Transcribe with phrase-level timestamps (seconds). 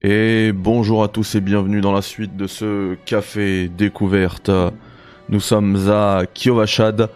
[0.00, 4.48] Et bonjour à tous et bienvenue dans la suite de ce café découverte.
[5.28, 7.10] Nous sommes à Kiovashad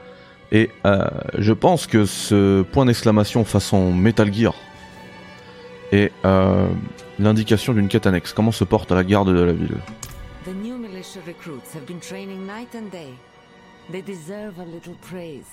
[0.51, 1.05] et euh,
[1.39, 4.57] je pense que ce point d'exclamation façon Metal Gear
[5.93, 6.67] est euh,
[7.21, 8.33] l'indication d'une quête annexe.
[8.33, 9.79] Comment se porte la garde de la ville?
[10.45, 13.15] The new militia recruits have been training night and day.
[13.93, 15.47] They deserve a little praise.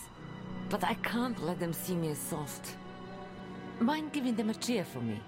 [0.72, 2.76] But I can't let them see me as soft.
[3.80, 5.22] Mind giving them a cheer for me?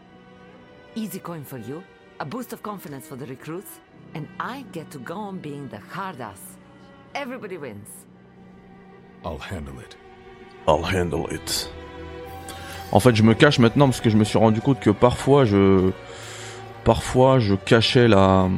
[0.94, 1.82] Easy coin for you,
[2.20, 3.80] a boost of confidence for the recruits,
[4.14, 6.42] and I get to go on being the hard ass.
[7.16, 7.88] Everybody wins.
[9.24, 9.96] I'll handle it.
[10.68, 11.72] I'll handle it.
[12.92, 15.46] En fait, je me cache maintenant parce que je me suis rendu compte que parfois
[15.46, 15.92] je.
[16.84, 18.50] Parfois je cachais la.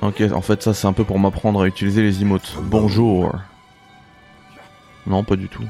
[0.00, 2.56] Ok, en fait, ça c'est un peu pour m'apprendre à utiliser les emotes.
[2.62, 3.30] Bonjour.
[5.06, 5.64] Non, pas du tout.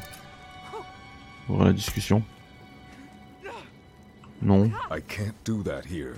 [1.48, 2.22] Voilà la discussion.
[4.42, 4.70] Non.
[4.90, 6.14] I can't do that here.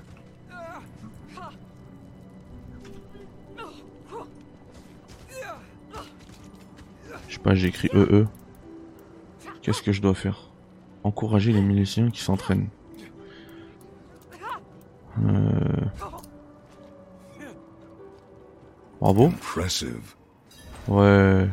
[7.29, 8.27] Je sais pas, j'ai écrit EE.
[9.63, 10.51] Qu'est-ce que je dois faire?
[11.05, 12.69] Encourager les miliciens qui s'entraînent.
[15.23, 15.87] Euh...
[19.01, 19.27] Bravo.
[19.27, 20.15] Impressive.
[20.89, 21.49] Ouais.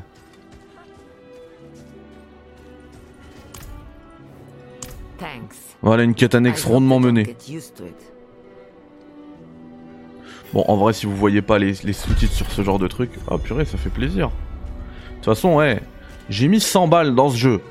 [5.18, 5.67] Thanks.
[5.82, 7.36] Voilà une quête annexe rondement menée.
[10.54, 13.12] Bon, en vrai, si vous voyez pas les, les sous-titres sur ce genre de truc,
[13.30, 14.28] ah purée, ça fait plaisir.
[14.30, 15.82] De toute façon, ouais,
[16.30, 17.62] j'ai mis 100 balles dans ce jeu.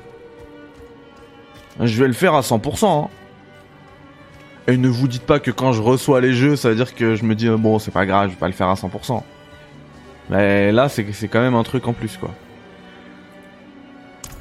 [1.79, 3.05] Je vais le faire à 100%.
[3.05, 3.09] Hein.
[4.67, 7.15] Et ne vous dites pas que quand je reçois les jeux, ça veut dire que
[7.15, 9.21] je me dis, bon, c'est pas grave, je vais pas le faire à 100%.
[10.29, 12.31] Mais là, c'est c'est quand même un truc en plus, quoi.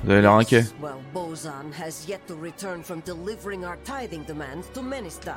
[0.07, 0.65] Vous avez l'air inquiet.
[0.81, 5.35] Well, Bozan has yet to return from delivering our tithing demands to Menistad.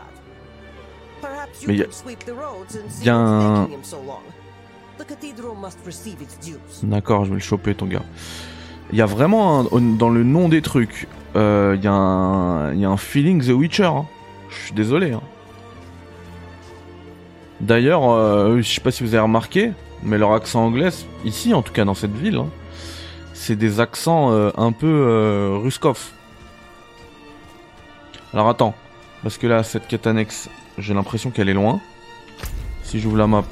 [1.22, 3.64] Perhaps you Mais y a- could sweep the roads and see y a what's un-
[3.66, 4.22] taking him so long.
[5.00, 6.84] The cathedral must receive its dues.
[6.84, 8.04] D'accord, je vais le choper, ton gars.
[8.92, 12.74] Il y a vraiment, un- dans le nom des trucs, euh, il y, a un-
[12.74, 13.86] il y a un feeling The Witcher.
[13.86, 14.06] hein.
[14.50, 15.12] Je suis désolé.
[15.14, 15.22] hein.
[17.62, 19.72] D'ailleurs, euh, je sais pas si vous avez remarqué,
[20.04, 20.90] mais leur accent anglais,
[21.26, 22.48] ici en tout cas dans cette ville, hein,
[23.40, 26.12] c'est des accents euh, un peu euh, Ruskov.
[28.34, 28.76] Alors attends,
[29.24, 31.80] parce que là, cette quête annexe, j'ai l'impression qu'elle est loin.
[32.84, 33.46] Si j'ouvre la map.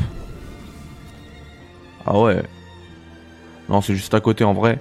[2.06, 2.44] Ah ouais,
[3.70, 4.80] non, c'est juste à côté en vrai.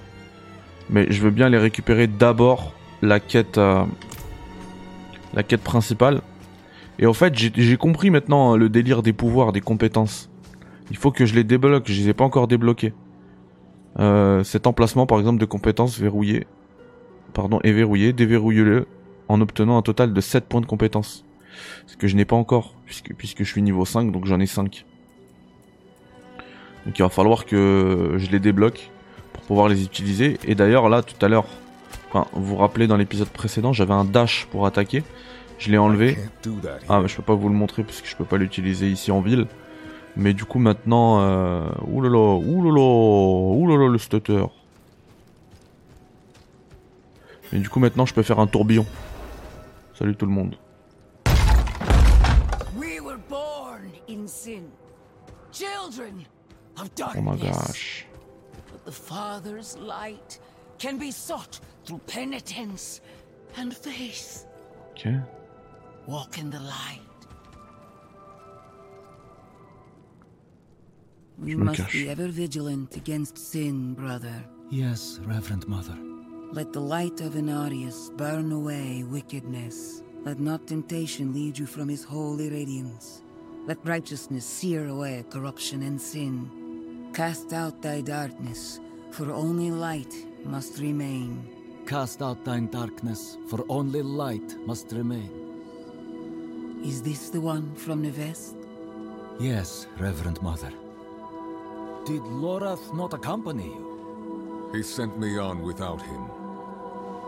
[0.89, 3.85] Mais je veux bien les récupérer d'abord la quête, euh,
[5.33, 6.21] la quête principale.
[6.99, 10.29] Et en fait, j'ai compris maintenant euh, le délire des pouvoirs, des compétences.
[10.91, 11.85] Il faut que je les débloque.
[11.87, 12.93] Je les ai pas encore débloqués.
[13.99, 16.45] Euh, cet emplacement, par exemple, de compétences verrouillé,
[17.33, 18.13] pardon, est verrouillé.
[18.13, 18.87] Déverrouillez-le
[19.27, 21.25] en obtenant un total de 7 points de compétences.
[21.87, 24.45] Ce que je n'ai pas encore, puisque, puisque je suis niveau 5, donc j'en ai
[24.45, 24.85] 5.
[26.85, 28.89] Donc il va falloir que je les débloque
[29.33, 30.37] pour pouvoir les utiliser.
[30.45, 31.45] Et d'ailleurs là tout à l'heure,
[32.09, 35.03] enfin vous vous rappelez dans l'épisode précédent, j'avais un dash pour attaquer.
[35.57, 36.17] Je l'ai enlevé.
[36.87, 39.11] Ah mais je peux pas vous le montrer parce que je peux pas l'utiliser ici
[39.11, 39.47] en ville.
[40.17, 41.69] Mais du coup maintenant, euh...
[41.85, 44.45] oulala, oulala, oulala le stutter.
[47.51, 48.85] Mais du coup maintenant je peux faire un tourbillon.
[49.93, 50.55] Salut tout le monde.
[52.75, 54.63] We were born in sin,
[55.51, 56.25] children
[56.79, 58.07] of Oh my gosh.
[58.71, 60.39] But the Father's light
[60.79, 63.01] can be sought through penitence
[63.55, 64.45] and faith.
[64.91, 65.13] Ok.
[66.07, 67.06] Walk in the light.
[71.39, 71.93] We must cache.
[71.93, 74.43] be ever vigilant against sin, brother.
[74.69, 75.97] Yes, Reverend Mother.
[76.51, 80.01] Let the light of Inarius burn away wickedness.
[80.25, 83.21] Let not temptation lead you from his holy radiance.
[83.65, 87.09] Let righteousness sear away corruption and sin.
[87.13, 88.79] Cast out thy darkness,
[89.11, 91.47] for only light must remain.
[91.85, 95.31] Cast out thine darkness, for only light must remain.
[96.83, 98.55] Is this the one from Nevest?
[99.39, 100.71] Yes, Reverend Mother.
[102.07, 104.69] Did Lorath not accompany you?
[104.71, 106.29] He sent me on without him.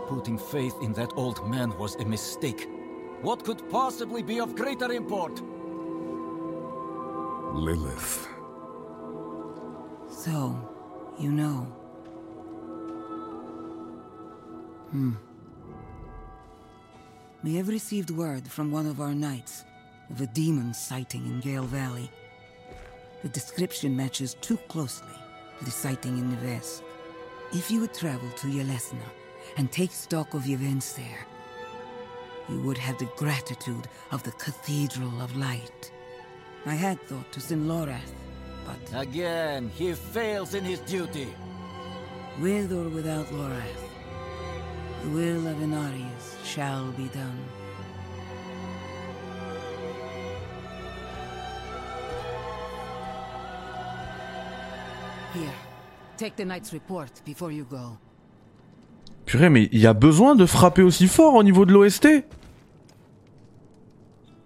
[0.08, 2.66] Putting faith in that old man was a mistake.
[3.20, 5.42] What could possibly be of greater import?
[7.52, 8.26] Lilith.
[10.10, 10.58] So,
[11.18, 11.66] you know.
[14.92, 15.12] Hmm.
[17.44, 19.62] We have received word from one of our knights
[20.08, 22.10] of a demon sighting in Gale Valley.
[23.22, 25.14] The description matches too closely
[25.58, 26.82] to the sighting in Neves.
[27.52, 29.08] If you would travel to Yelesna
[29.56, 31.26] and take stock of events there,
[32.48, 35.92] you would have the gratitude of the Cathedral of Light.
[36.66, 38.14] I had thought to send Lorath,
[38.66, 41.28] but Again, he fails in his duty.
[42.40, 43.84] with or without Lorath,
[45.02, 47.38] the will of Inarius shall be done.
[56.16, 57.96] Take the knight's report before you go.
[59.24, 62.08] Purée, mais il a besoin de frapper aussi fort au niveau de l'OST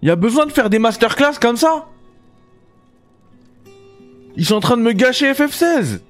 [0.03, 1.89] Il a besoin de faire des masterclass comme ça.
[4.37, 6.01] Ils sont en train de me gâcher FF16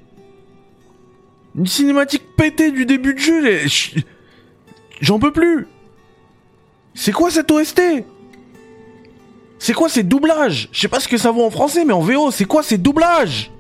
[1.54, 3.60] Une cinématique pétée du début de jeu,
[5.00, 5.66] j'en peux plus.
[6.94, 7.80] C'est quoi cette OST
[9.58, 10.68] C'est quoi ces doublages?
[10.72, 12.78] Je sais pas ce que ça vaut en français, mais en VO, c'est quoi ces
[12.78, 13.50] doublages?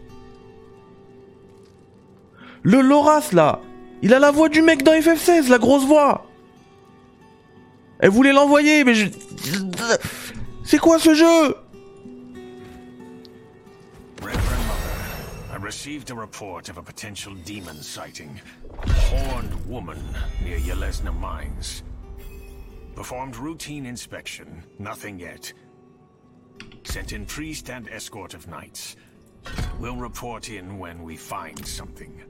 [2.64, 3.60] Le Loras là
[4.04, 6.26] il a la voix du mec dans FF16, la grosse voix.
[8.00, 9.06] Elle voulait l'envoyer, mais je...
[10.62, 11.56] C'est quoi ce jeu?
[15.58, 18.38] Received a report of a potential demon sighting.
[19.08, 19.96] Horned woman
[20.44, 21.82] near Yelesna Mines.
[22.94, 24.62] Performed routine inspection.
[24.78, 25.54] Nothing yet.
[26.82, 28.96] Sent in priest and escort of knights.
[29.80, 32.22] We'll report in when we find something.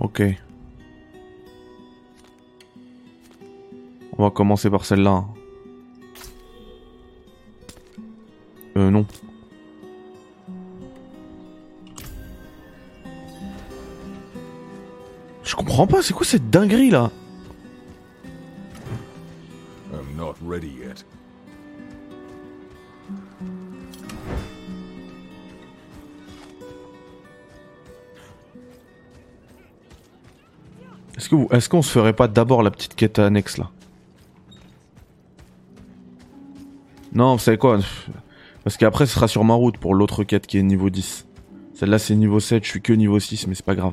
[0.00, 0.22] Ok.
[4.18, 5.24] On va commencer par celle-là.
[8.76, 9.06] Euh, non.
[15.42, 17.10] Je comprends pas, c'est quoi cette dinguerie là?
[19.92, 21.04] I'm not ready yet.
[31.50, 33.68] Est-ce qu'on se ferait pas d'abord la petite quête annexe là?
[37.12, 37.78] Non, vous savez quoi?
[38.64, 41.26] Parce qu'après ce sera sur ma route pour l'autre quête qui est niveau 10.
[41.74, 43.92] Celle-là c'est niveau 7, je suis que niveau 6 mais c'est pas grave.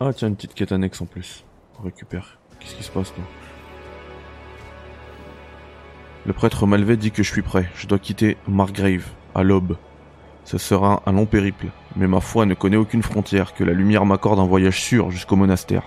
[0.00, 1.44] Ah tiens, une petite quête annexe en plus.
[1.78, 2.38] On récupère.
[2.60, 3.24] Qu'est-ce qui se passe là?
[6.26, 7.68] Le prêtre Malvet dit que je suis prêt.
[7.74, 9.04] Je dois quitter Margrave,
[9.34, 9.76] à l'aube.
[10.44, 11.66] Ce sera un long périple,
[11.96, 15.36] mais ma foi ne connaît aucune frontière, que la lumière m'accorde un voyage sûr jusqu'au
[15.36, 15.82] monastère.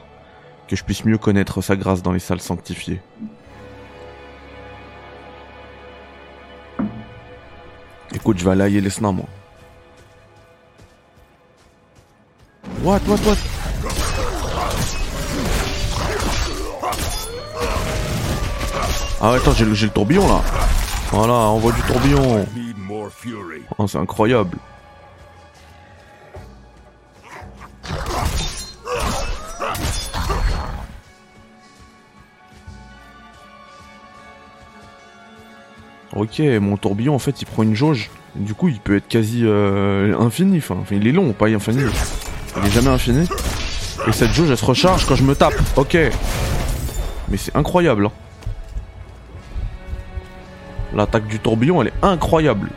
[0.68, 3.02] Que je puisse mieux connaître sa grâce dans les salles sanctifiées.
[8.14, 9.26] Écoute, je vais aller à moi.
[12.84, 13.67] What, what, what?
[19.20, 20.42] Ah attends, j'ai le, tourbillon là.
[21.12, 22.46] Voilà, envoie du tourbillon.
[23.80, 24.58] Oh, c'est incroyable.
[36.16, 38.12] Ok, mon tourbillon en fait il prend une jauge.
[38.36, 40.58] Du coup il peut être quasi euh, infini.
[40.58, 41.84] Enfin, il est long, pas infini.
[42.58, 43.28] Il est jamais infini.
[44.08, 45.56] Et cette jauge elle se recharge quand je me tape.
[45.76, 45.98] Ok.
[47.30, 48.06] Mais c'est incroyable.
[48.06, 48.12] hein.
[50.98, 52.72] L'attaque du tourbillon elle est incroyable.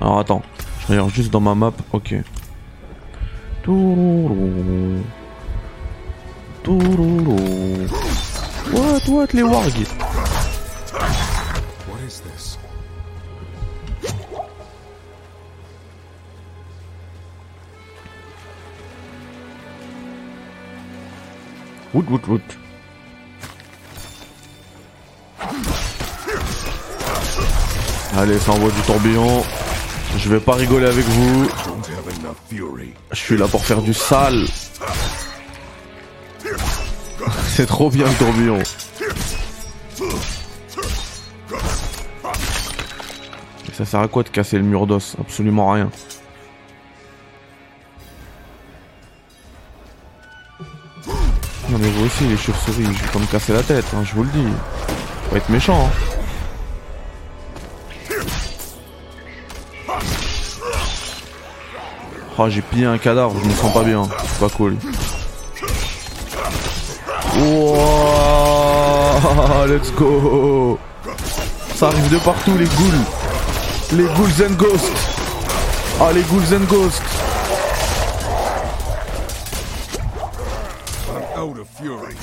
[0.00, 0.42] Alors attends,
[0.80, 2.14] je regarde juste dans ma map, ok.
[3.64, 5.02] Touroulou.
[6.62, 7.36] Touroulou.
[8.72, 9.86] What, what, les wargs
[11.88, 12.58] What is this?
[28.16, 29.44] Allez, ça envoie du tourbillon.
[30.16, 31.48] Je vais pas rigoler avec vous.
[33.10, 34.44] Je suis là pour faire du sale.
[37.48, 38.58] C'est trop bien le tourbillon.
[43.68, 45.16] Et ça sert à quoi de casser le mur d'os?
[45.20, 45.90] Absolument rien.
[51.70, 54.14] Non mais vous aussi les chauves-souris, je vais pas me casser la tête, hein, je
[54.14, 54.46] vous le dis.
[55.28, 55.88] Faut être méchant.
[55.88, 56.13] Hein.
[62.36, 64.76] Oh j'ai pillé un cadavre, je me sens pas bien, c'est pas cool.
[67.36, 68.46] Wouah,
[69.68, 70.78] let's go.
[71.76, 73.04] Ça arrive de partout les ghouls.
[73.92, 74.90] Les ghouls and ghosts.
[76.00, 77.02] Ah les ghouls and ghosts.
[81.08, 82.16] I'm out of fury.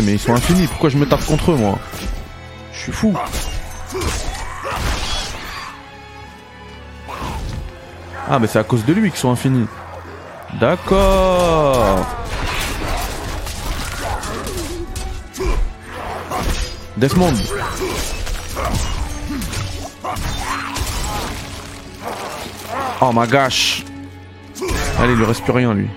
[0.00, 0.66] Mais ils sont infinis.
[0.68, 1.78] Pourquoi je me tape contre eux, moi?
[2.72, 3.14] Je suis fou.
[8.30, 9.66] Ah, mais c'est à cause de lui qu'ils sont infinis.
[10.58, 12.06] D'accord.
[16.96, 17.34] Desmond.
[23.02, 23.84] Oh my gosh.
[24.98, 25.90] Allez, il lui reste plus rien, lui.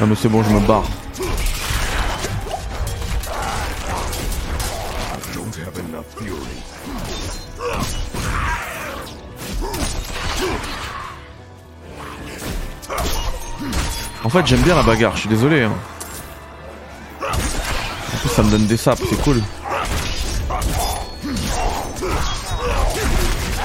[0.00, 0.84] Ah mais c'est bon, je me barre.
[14.24, 15.62] En fait, j'aime bien la bagarre, je suis désolé.
[15.62, 15.72] Hein.
[17.20, 19.42] En plus, ça me donne des sapes, c'est cool.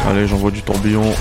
[0.08, 1.14] Allez, j'envoie du tourbillon.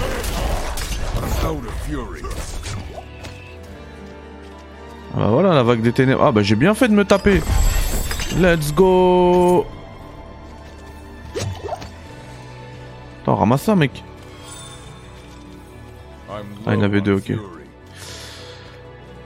[5.14, 6.22] Ah bah voilà, la vague des ténèbres.
[6.24, 7.40] Ah bah j'ai bien fait de me taper.
[8.38, 9.66] Let's go
[13.22, 14.02] Attends, ramasse ça, mec.
[16.28, 17.32] Ah, il y en avait deux, ok.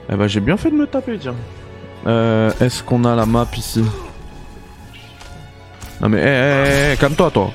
[0.09, 1.35] Eh bah j'ai bien fait de me taper, tiens.
[2.07, 3.83] Euh, est-ce qu'on a la map ici?
[5.99, 7.51] Non mais, hé, hé, hé, calme-toi, toi.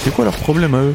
[0.00, 0.94] C'est quoi leur problème à eux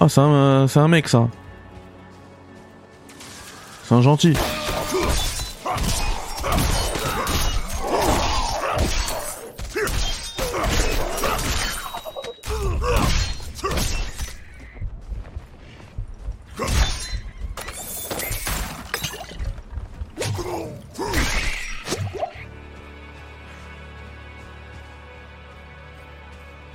[0.00, 1.28] Ah, c'est un, euh, c'est un mec, ça.
[3.84, 4.34] C'est un gentil.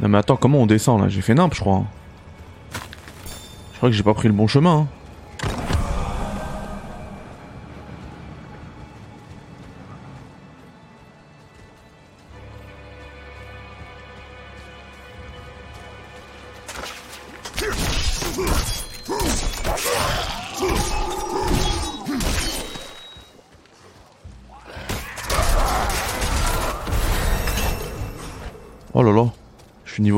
[0.03, 1.07] Non mais attends, comment on descend là?
[1.07, 1.86] J'ai fait nimp, je crois.
[3.72, 4.79] Je crois que j'ai pas pris le bon chemin.
[4.79, 4.88] hein.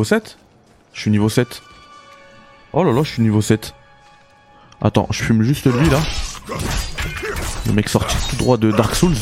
[0.06, 0.38] 7
[0.94, 1.62] Je suis niveau 7.
[2.72, 3.74] Oh là là, je suis niveau 7.
[4.82, 6.00] Attends, je fume juste lui là.
[7.66, 9.16] Le mec sorti tout droit de Dark Souls.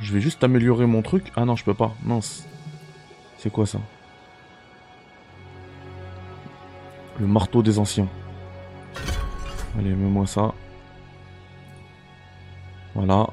[0.00, 1.32] Je vais juste améliorer mon truc.
[1.36, 1.92] Ah non, je peux pas.
[2.04, 2.46] Mince.
[3.38, 3.78] C'est quoi ça?
[7.18, 8.08] Le marteau des anciens.
[9.78, 10.54] Allez, mets-moi ça.
[12.94, 13.26] Voilà.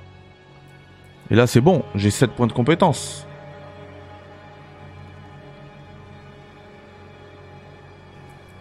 [1.31, 1.83] Et là, c'est bon.
[1.95, 3.25] J'ai 7 points de compétence.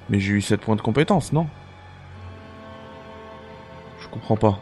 [0.09, 1.47] Mais j'ai eu 7 points de compétence, non?
[4.00, 4.59] Je comprends pas.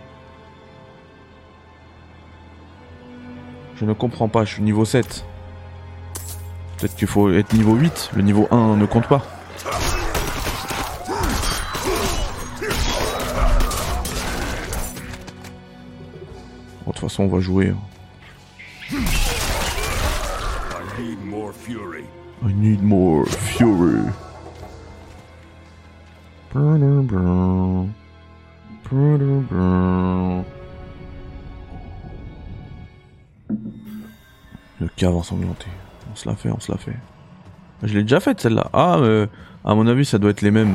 [3.77, 5.25] Je ne comprends pas, je suis niveau 7.
[6.79, 9.23] Peut-être qu'il faut être niveau 8, le niveau 1 ne compte pas.
[16.87, 17.73] De toute façon, on va jouer.
[22.43, 24.01] I need more fury.
[34.81, 35.67] Le cave ensanglanté.
[36.11, 36.97] On se l'a fait, on se l'a fait.
[37.83, 38.69] Je l'ai déjà faite celle-là.
[38.73, 39.27] Ah, euh,
[39.65, 40.75] à mon avis, ça doit être les mêmes.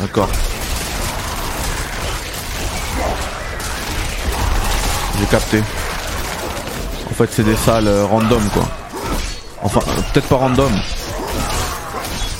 [0.00, 0.28] D'accord.
[5.18, 5.58] J'ai capté.
[5.58, 8.79] En fait, c'est des salles euh, random, quoi.
[9.62, 9.80] Enfin,
[10.12, 10.72] peut-être pas random.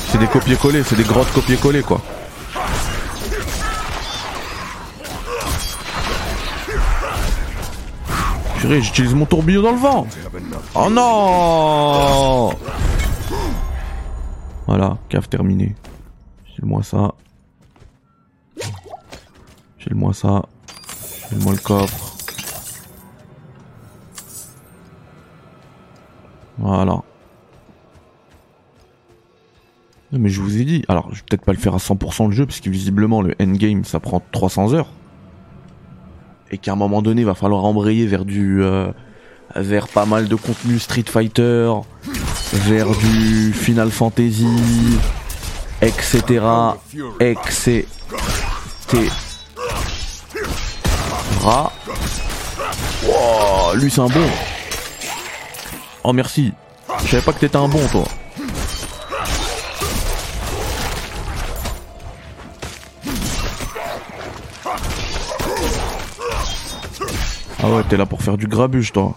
[0.08, 2.00] C'est des copier-coller, c'est des grottes copier-coller, quoi.
[8.60, 10.06] J'utilise mon tourbillon dans le vent.
[10.74, 12.56] Oh non
[14.66, 15.74] Voilà, cave terminé.
[16.44, 17.14] File-moi ça.
[19.78, 20.42] File-moi ça.
[21.28, 22.16] File-moi le coffre.
[26.58, 27.02] Voilà.
[30.12, 32.26] Non, mais je vous ai dit, alors je vais peut-être pas le faire à 100%
[32.26, 34.88] le jeu, parce que visiblement le endgame ça prend 300 heures.
[36.50, 38.62] Et qu'à un moment donné, il va falloir embrayer vers du.
[38.62, 38.90] euh,
[39.54, 41.72] vers pas mal de contenu Street Fighter,
[42.52, 44.46] vers du Final Fantasy,
[45.82, 46.40] etc.
[47.20, 47.86] etc.
[53.04, 54.26] Wow, lui c'est un bon.
[56.04, 56.52] Oh merci.
[57.04, 58.04] Je savais pas que t'étais un bon toi.
[67.62, 69.14] Ah ouais, t'es là pour faire du grabuge, toi.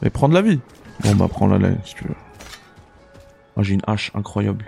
[0.00, 0.60] Mais prends de la vie.
[1.00, 2.14] Bon, bah, prends la laine, si tu veux.
[3.56, 4.64] Ah, j'ai une hache incroyable.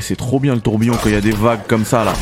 [0.00, 2.14] C'est trop bien le tourbillon quand il y a des vagues comme ça, là.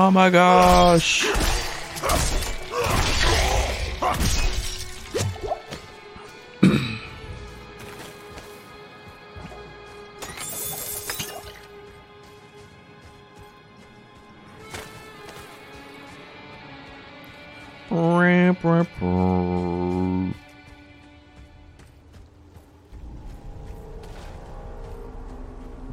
[0.00, 1.26] Oh my gosh.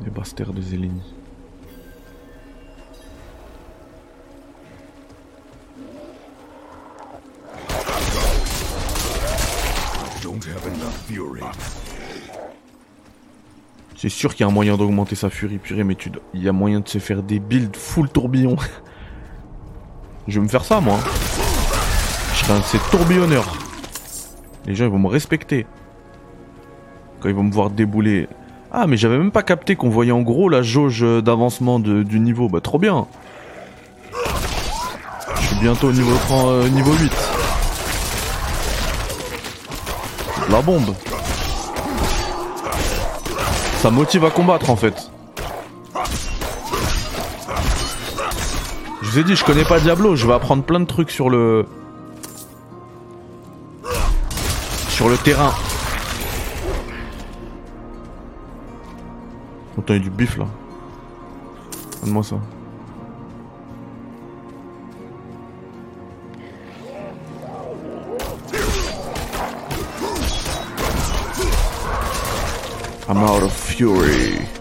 [0.04, 1.02] Les basters de Zélini.
[14.06, 16.48] C'est sûr qu'il y a un moyen d'augmenter sa furie, purée, mais tu il y
[16.48, 18.56] a moyen de se faire des builds full tourbillon.
[20.28, 21.00] Je vais me faire ça, moi.
[22.36, 22.78] Je serai un de ces.
[24.68, 25.66] Les gens, ils vont me respecter.
[27.20, 28.28] Quand ils vont me voir débouler.
[28.72, 32.20] Ah, mais j'avais même pas capté qu'on voyait en gros la jauge d'avancement de- du
[32.20, 32.48] niveau.
[32.48, 33.08] Bah, trop bien.
[35.42, 37.12] Je suis bientôt au niveau, 30, euh, niveau 8.
[40.52, 40.94] La bombe.
[43.86, 45.12] Ça motive à combattre en fait.
[49.04, 51.30] Je vous ai dit, je connais pas Diablo, je vais apprendre plein de trucs sur
[51.30, 51.68] le.
[54.90, 55.54] sur le terrain.
[59.78, 60.48] Attends, il y a du bif là.
[62.02, 62.38] Donne-moi ça.
[73.08, 74.55] I'm out of fury.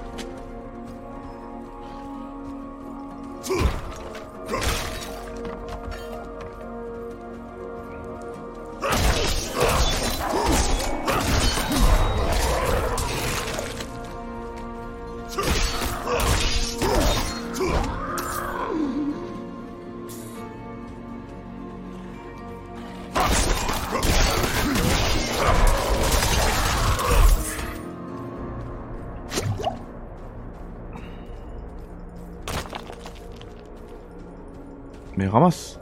[35.26, 35.78] Ramasse.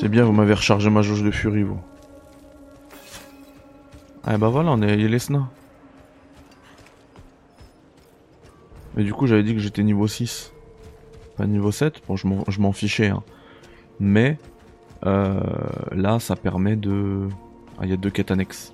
[0.00, 1.80] C'est bien, vous m'avez rechargé ma jauge de furie, vous.
[4.24, 5.48] Ah bah voilà, on est Yelesna.
[8.94, 10.52] Mais du coup, j'avais dit que j'étais niveau 6.
[11.36, 12.02] Pas niveau 7.
[12.06, 12.26] Bon, je
[12.60, 13.08] m'en- fichais.
[13.08, 13.22] Hein.
[14.00, 14.38] Mais
[15.02, 17.28] là, ça permet de.
[17.78, 18.72] Ah, il y a deux quêtes annexes.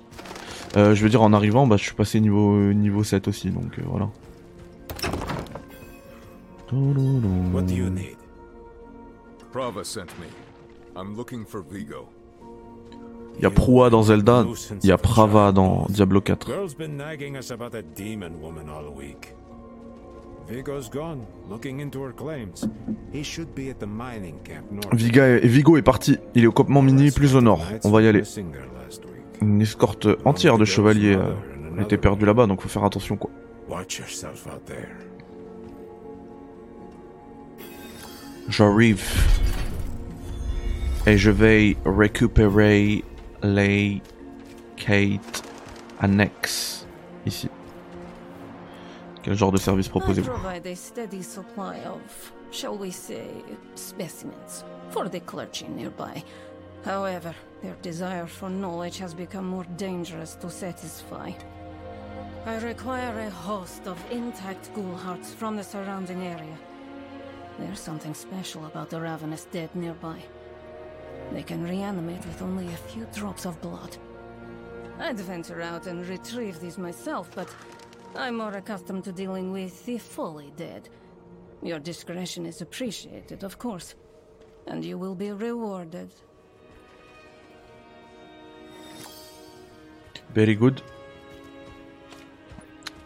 [0.77, 3.79] Euh, je veux dire, en arrivant, bah, je suis passé niveau, niveau 7 aussi, donc
[3.79, 4.09] euh, voilà.
[6.71, 8.17] What do you need?
[9.53, 10.27] Prava sent me.
[10.97, 12.07] I'm looking for Vigo.
[13.37, 14.45] Il y a Proa dans Zelda,
[14.81, 16.47] il y a Prava dans Diablo 4.
[16.47, 19.33] Girl's been nagging us about a demon woman all week.
[20.47, 22.67] Vigo's gone, looking into her claims.
[23.11, 24.93] He should be at the mining camp north.
[24.93, 28.01] Viga est- Vigo est parti, il est au campement minier plus au nord, on va
[28.03, 28.21] y aller.
[29.41, 33.31] Une escorte entière de chevaliers euh, était perdue là-bas, donc faut faire attention quoi.
[33.69, 34.89] Watch yourself out there.
[38.47, 39.03] J'arrive.
[41.07, 43.03] Et je vais récupérer
[43.43, 44.01] les
[44.75, 45.43] quêtes
[45.99, 46.87] annexes.
[47.25, 47.49] ici.
[49.25, 53.27] Quel genre de service proposez-vous provide a steady supply of, shall we say,
[53.73, 56.23] specimens for the clergy nearby.
[56.83, 57.33] However,
[57.63, 61.31] their desire for knowledge has become more dangerous to satisfy.
[62.45, 66.57] I require a host of intact ghoul hearts from the surrounding area.
[67.57, 70.21] There's something special about the ravenous dead nearby.
[71.31, 73.97] They can reanimate with only a few drops of blood.
[74.99, 77.49] I'd venture out and retrieve these myself, but
[78.17, 80.89] I'm more accustomed to dealing with the fully dead.
[81.61, 83.95] Your discretion is appreciated, of course,
[84.67, 86.09] and you will be rewarded.
[90.33, 90.81] Very good.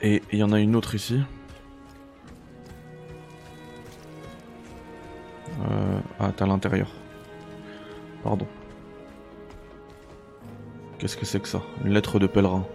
[0.02, 1.22] Et il y en a une autre ici.
[5.60, 6.88] Euh, ah, t'es à l'intérieur.
[8.24, 8.48] Pardon.
[10.98, 11.62] Qu'est-ce que c'est que ça?
[11.84, 12.66] Une lettre de pèlerin.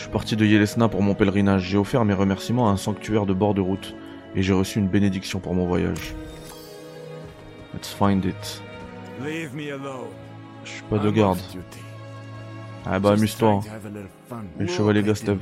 [0.00, 1.64] Je suis parti de Yelesna pour mon pèlerinage.
[1.64, 3.94] J'ai offert mes remerciements à un sanctuaire de bord de route.
[4.34, 6.14] Et j'ai reçu une bénédiction pour mon voyage.
[7.74, 8.62] Let's find it.
[9.22, 10.08] Leave me alone.
[10.64, 11.38] Je suis pas de garde.
[12.86, 13.60] Ah bah amuse-toi.
[14.58, 15.38] le chevalier Gastev.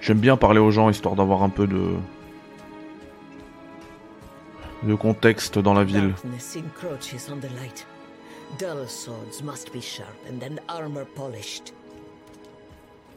[0.00, 1.94] J'aime bien parler aux gens histoire d'avoir un peu de
[4.84, 6.14] de contexte dans la ville.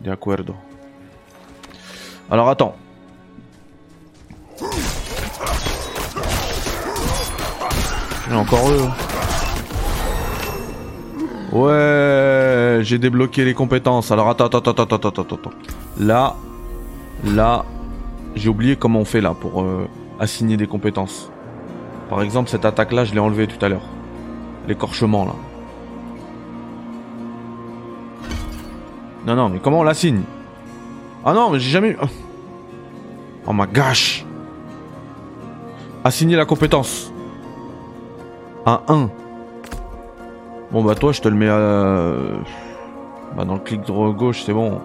[0.02, 0.56] De acuerdo.
[2.30, 2.76] Alors attends.
[8.30, 8.90] J'ai encore eux.
[11.54, 14.12] Ouais, j'ai débloqué les compétences.
[14.12, 15.52] Alors attends, attends, attends, attends, attends, attends.
[15.98, 16.36] Là,
[17.24, 17.66] là,
[18.36, 19.88] j'ai oublié comment on fait là pour euh,
[20.20, 21.32] assigner des compétences.
[22.10, 23.88] Par exemple, cette attaque-là, je l'ai enlevée tout à l'heure.
[24.68, 25.34] L'écorchement là.
[29.26, 30.22] Non, non, mais comment on l'assigne
[31.26, 31.98] Ah non, mais j'ai jamais eu...
[33.46, 34.26] Oh ma gosh
[36.04, 37.12] Assigner la compétence.
[38.66, 39.10] À 1.
[40.72, 42.14] Bon bah toi, je te le mets à...
[43.36, 44.80] Bah dans le clic droit gauche, c'est bon.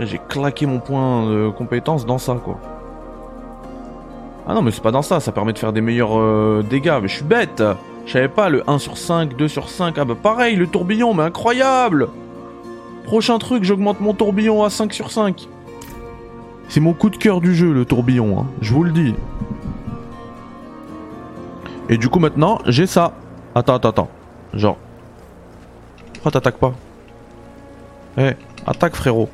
[0.00, 2.58] J'ai claqué mon point de compétence dans ça, quoi.
[4.46, 6.98] Ah non, mais c'est pas dans ça, ça permet de faire des meilleurs euh, dégâts.
[7.00, 7.62] Mais je suis bête
[8.06, 9.96] Je savais pas, le 1 sur 5, 2 sur 5.
[9.98, 12.08] Ah bah pareil, le tourbillon, mais incroyable
[13.04, 15.48] Prochain truc, j'augmente mon tourbillon à 5 sur 5.
[16.68, 18.46] C'est mon coup de cœur du jeu, le tourbillon, hein.
[18.60, 19.14] je vous le dis.
[21.88, 23.12] Et du coup, maintenant, j'ai ça.
[23.54, 24.08] Attends, attends, attends.
[24.54, 24.78] Genre.
[26.14, 26.72] Pourquoi t'attaques pas?
[28.16, 28.32] Eh,
[28.66, 29.28] attaque, frérot.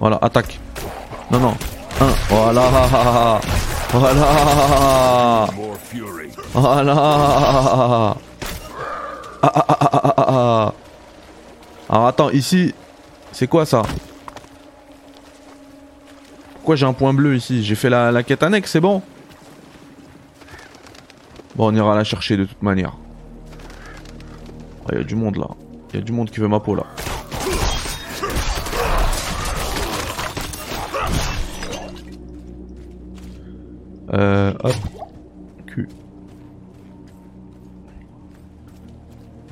[0.00, 0.58] Voilà, attaque.
[1.30, 1.54] Non, non.
[2.00, 2.06] 1.
[2.30, 3.40] Voilà.
[3.92, 5.48] Voilà.
[6.52, 8.16] Voilà.
[9.42, 10.74] Ah, ah, ah.
[11.88, 12.74] Alors attends, ici,
[13.32, 13.82] c'est quoi ça?
[16.54, 17.64] Pourquoi j'ai un point bleu ici?
[17.64, 19.02] J'ai fait la, la quête annexe, c'est bon?
[21.56, 22.92] Bon, on ira la chercher de toute manière.
[24.92, 25.48] Il y a du monde là.
[25.92, 26.84] Il y a du monde qui veut ma peau là.
[34.12, 34.74] Euh, hop.
[35.66, 35.88] Q.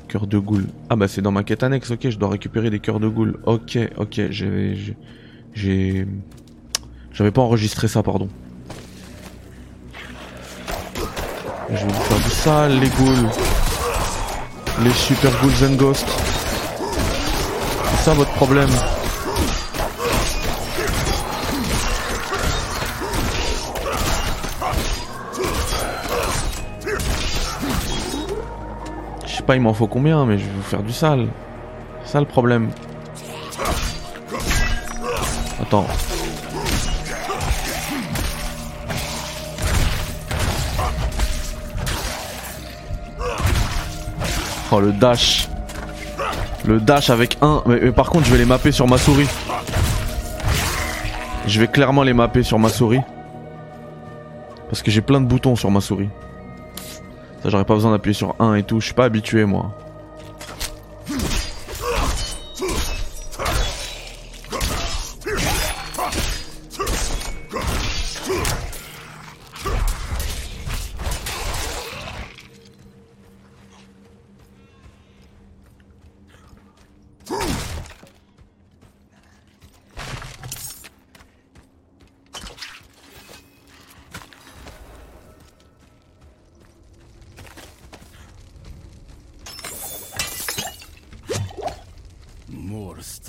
[0.07, 0.67] Cœur de goule.
[0.89, 3.39] Ah bah c'est dans ma quête annexe, ok, je dois récupérer des cœurs de goule.
[3.45, 4.95] Ok, ok, j'ai...
[5.53, 6.07] j'ai-.
[7.11, 8.27] J'avais pas enregistré ça, pardon.
[11.69, 13.29] Je vais vous faire du sale, les ghouls.
[14.83, 16.07] Les super ghouls and ghosts.
[17.91, 18.69] C'est ça votre problème?
[29.49, 31.27] Pas, il m'en faut combien, mais je vais vous faire du sale.
[32.03, 32.69] C'est ça le problème.
[35.59, 35.87] Attends.
[44.71, 45.49] Oh le dash.
[46.65, 47.63] Le dash avec un.
[47.65, 49.27] Mais, mais par contre, je vais les mapper sur ma souris.
[51.47, 53.01] Je vais clairement les mapper sur ma souris.
[54.69, 56.09] Parce que j'ai plein de boutons sur ma souris.
[57.45, 58.79] J'aurais pas besoin d'appuyer sur 1 et tout.
[58.79, 59.73] Je suis pas habitué, moi.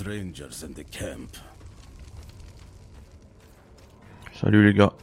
[0.01, 1.37] Strangers in the camp.
[4.33, 4.93] Salut les gars.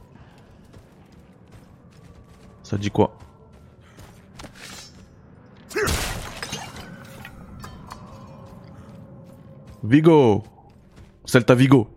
[2.64, 3.16] Ça dit quoi?
[9.84, 10.42] Vigo
[11.24, 11.88] Celta Vigo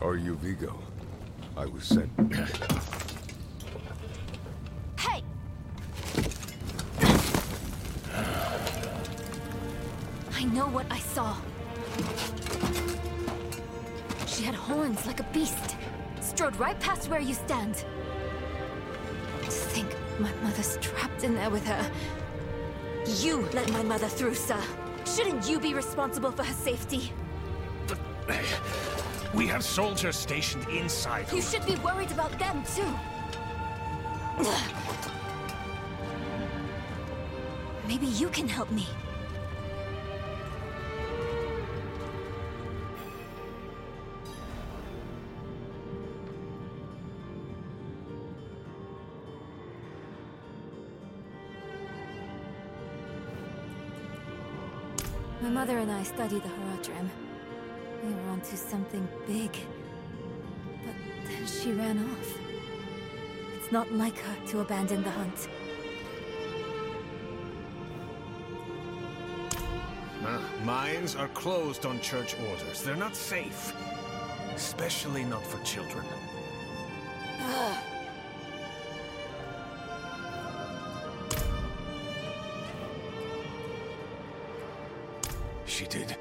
[0.00, 0.72] Are you Vigo?
[1.58, 2.08] I was sent.
[10.72, 11.36] What I saw.
[14.26, 15.76] She had horns like a beast.
[16.20, 17.84] Strode right past where you stand.
[19.42, 21.90] To think my mother's trapped in there with her.
[23.20, 24.60] You let my mother through, sir.
[25.04, 27.12] Shouldn't you be responsible for her safety?
[27.86, 27.98] But
[29.34, 31.26] We have soldiers stationed inside.
[31.32, 32.94] You should be worried about them, too.
[37.88, 38.86] Maybe you can help me.
[55.72, 57.08] My mother and I studied the Horadrim.
[58.04, 59.56] We were onto something big.
[60.84, 62.38] But then she ran off.
[63.56, 65.48] It's not like her to abandon the hunt.
[70.22, 72.82] Uh, mines are closed on church orders.
[72.82, 73.72] They're not safe.
[74.54, 76.04] Especially not for children.
[85.72, 86.14] She did.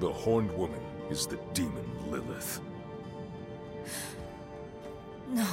[0.00, 2.60] The Horned Woman is the demon Lilith.
[5.30, 5.46] No,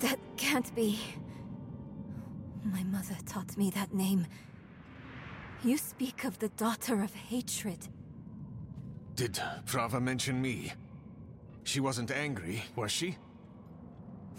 [0.00, 0.98] that can't be.
[2.64, 4.26] My mother taught me that name.
[5.62, 7.86] You speak of the daughter of hatred.
[9.14, 10.72] Did Prava mention me?
[11.62, 13.16] She wasn't angry, was she?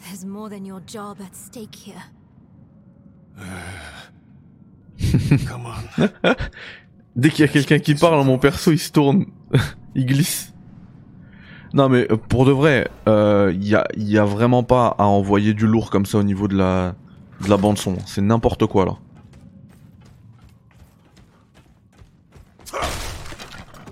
[0.04, 2.04] There's more than your job at stake here.
[5.46, 5.88] Come on.
[7.16, 9.26] Dès qu'il y a quelqu'un qui parle, mon perso il se tourne,
[9.96, 10.54] il glisse.
[11.74, 15.06] Non mais euh, pour de vrai, euh, il y, a, y a vraiment pas à
[15.06, 16.96] envoyer du lourd comme ça au niveau de la,
[17.42, 17.98] de la bande son.
[18.06, 18.98] C'est n'importe quoi là.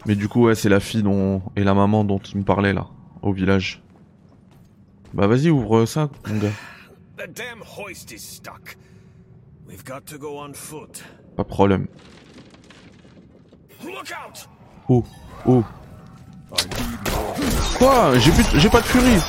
[0.06, 2.74] Mais du coup ouais c'est la fille dont et la maman dont il me parlait
[2.74, 2.88] là,
[3.22, 3.82] au village.
[5.14, 6.50] Bah vas-y ouvre ça mon gars.
[7.18, 8.76] The damn hoist is stuck.
[9.68, 11.04] We've got to go on foot.
[11.38, 11.88] Pas de problème.
[13.86, 14.48] Look out!
[14.90, 15.04] Oh,
[15.46, 15.64] oh.
[17.78, 18.20] Quoi?
[18.20, 19.20] J'ai plus, j'ai pas de furie.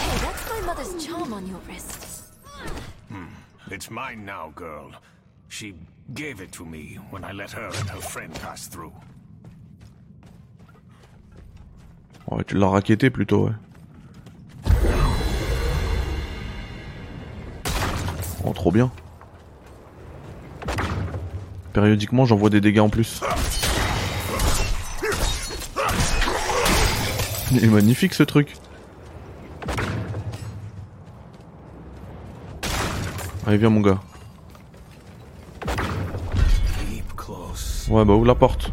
[0.00, 2.22] Hey, that's my mother's charm on your wrist.
[3.70, 4.92] It's mine now, girl.
[5.48, 5.74] She
[6.14, 8.92] gave it to me when I let her and her friend pass through.
[12.30, 13.54] Ouais, tu l'as raquetté plutôt, ouais.
[18.44, 18.90] Oh, trop bien.
[21.76, 23.20] Périodiquement, j'envoie des dégâts en plus.
[27.52, 28.54] Il est magnifique ce truc.
[33.46, 34.00] Allez, viens mon gars.
[37.90, 38.70] Ouais, bah ouvre la porte.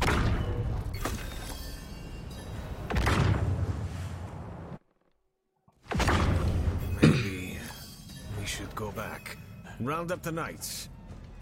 [9.85, 10.92] Round up the knights.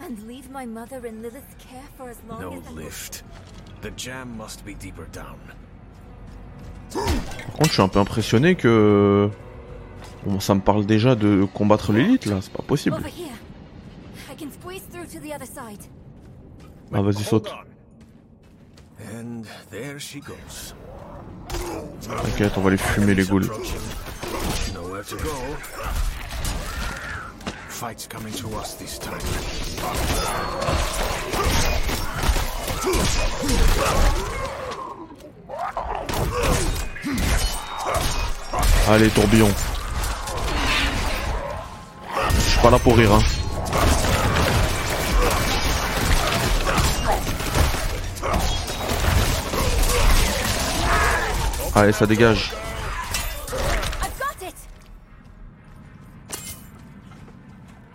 [0.04, 3.24] And leave my mother in Lilith's care for as long No as I lift.
[3.82, 5.38] The jam must be deeper down.
[6.94, 9.30] Par contre, je suis un peu impressionné que.
[10.26, 12.98] Bon, ça me parle déjà de combattre l'élite là, c'est pas possible.
[16.94, 17.48] Ah, vas-y, saute.
[17.48, 19.18] Hold on.
[19.18, 20.76] And there she goes.
[22.02, 23.46] T'inquiète, on va les fumer les ghouls.
[23.46, 23.80] Approaching.
[24.74, 25.30] Nowhere to go.
[27.82, 29.20] Coming to us this time.
[38.88, 39.50] Allez, tourbillon.
[42.36, 43.24] Je suis pas là pour rire, hein.
[51.74, 52.52] Allez, ça dégage.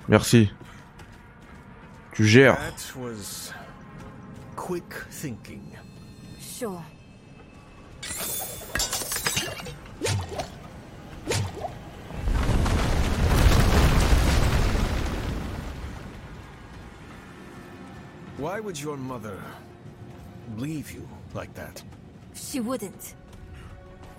[0.08, 0.50] Merci.
[2.12, 2.56] Tu gères.
[2.56, 3.52] That was
[4.54, 5.62] quick thinking.
[6.38, 6.82] Sure.
[18.38, 19.38] Why would your mother
[20.56, 21.82] leave you like that?
[22.34, 23.14] She wouldn't.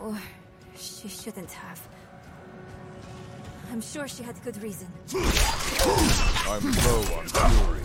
[0.02, 0.18] Or
[0.76, 1.80] she shouldn't have.
[3.72, 4.88] I'm sure she had good reason.
[5.14, 7.84] I'm low on fury.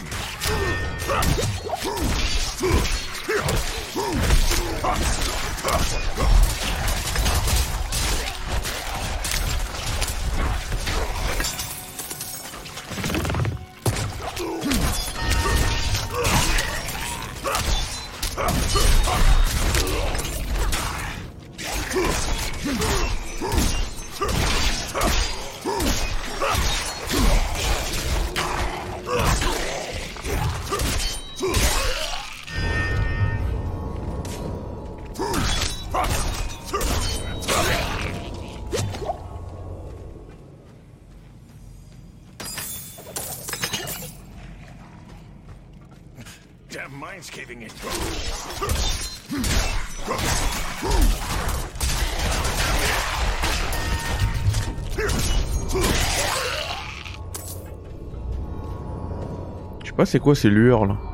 [47.64, 47.68] Je
[59.86, 61.11] sais pas c'est quoi ces lueurs là.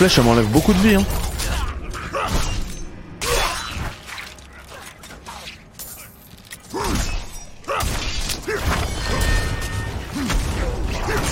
[0.00, 0.94] Flèche, elle m'enlève beaucoup de vie.
[0.94, 1.04] Hein.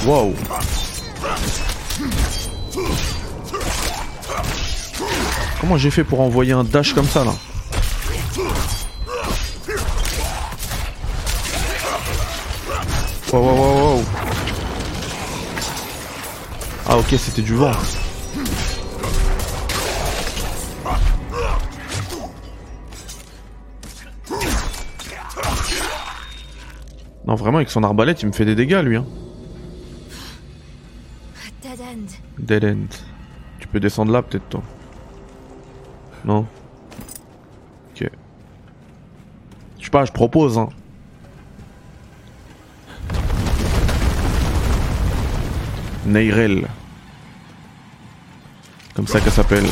[0.05, 0.35] Wow.
[5.63, 7.33] Comment j'ai fait pour envoyer un dash comme ça là?
[13.33, 14.05] Wow, wow, wow, wow.
[16.87, 17.73] Ah ok, c'était du vent.
[27.49, 28.97] Vraiment, avec son arbalète, il me fait des dégâts, lui.
[28.97, 29.07] Hein.
[31.63, 32.07] Dead end.
[32.39, 32.89] Dead end.
[33.59, 34.63] Tu peux descendre là, peut-être, toi.
[36.27, 36.47] Non?
[37.95, 38.11] Ok.
[39.79, 40.69] Je sais pas, je propose, hein.
[46.05, 46.69] Neyrel.
[48.93, 49.65] Comme ça qu'elle s'appelle.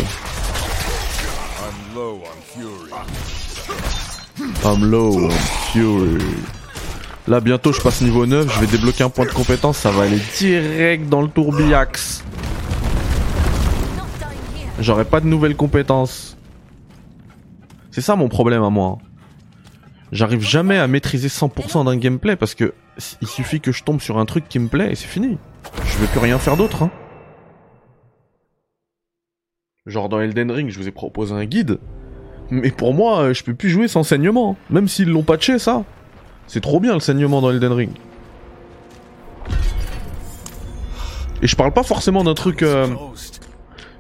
[4.65, 6.56] I'm low on fury.
[7.29, 10.05] Là bientôt je passe niveau 9, je vais débloquer un point de compétence, ça va
[10.05, 12.23] aller direct dans le tourbiax.
[14.79, 16.37] J'aurai pas de nouvelles compétences.
[17.91, 18.99] C'est ça mon problème à moi.
[20.13, 22.75] J'arrive jamais à maîtriser 100% d'un gameplay parce que
[23.21, 25.37] il suffit que je tombe sur un truc qui me plaît et c'est fini.
[25.85, 26.85] Je vais plus rien faire d'autre.
[26.85, 26.91] Hein.
[29.87, 31.79] Genre dans Elden Ring, je vous ai proposé un guide.
[32.51, 34.57] Mais pour moi, je peux plus jouer sans saignement.
[34.71, 35.85] Même s'ils l'ont patché ça.
[36.47, 37.91] C'est trop bien le saignement dans Elden Ring.
[41.43, 42.87] Et je parle pas forcément d'un truc euh,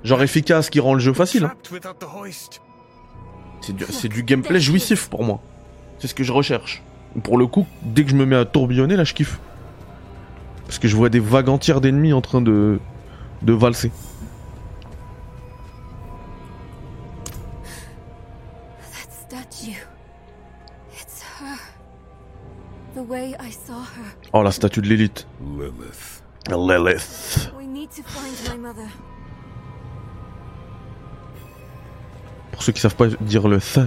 [0.04, 1.44] genre efficace qui rend le jeu facile.
[1.44, 1.52] hein.
[3.60, 5.40] C'est du, du gameplay jouissif pour moi.
[5.98, 6.82] C'est ce que je recherche.
[7.24, 9.38] Pour le coup, dès que je me mets à tourbillonner, là je kiffe.
[10.66, 12.78] Parce que je vois des vagues entières d'ennemis en train de,
[13.42, 13.90] de valser.
[24.32, 24.88] Oh la statue de.
[24.88, 25.26] Lilith.
[26.48, 27.52] Lilith.
[27.56, 28.88] We need to find my mother.
[32.52, 33.80] Pour ceux qui savent pas dire le th,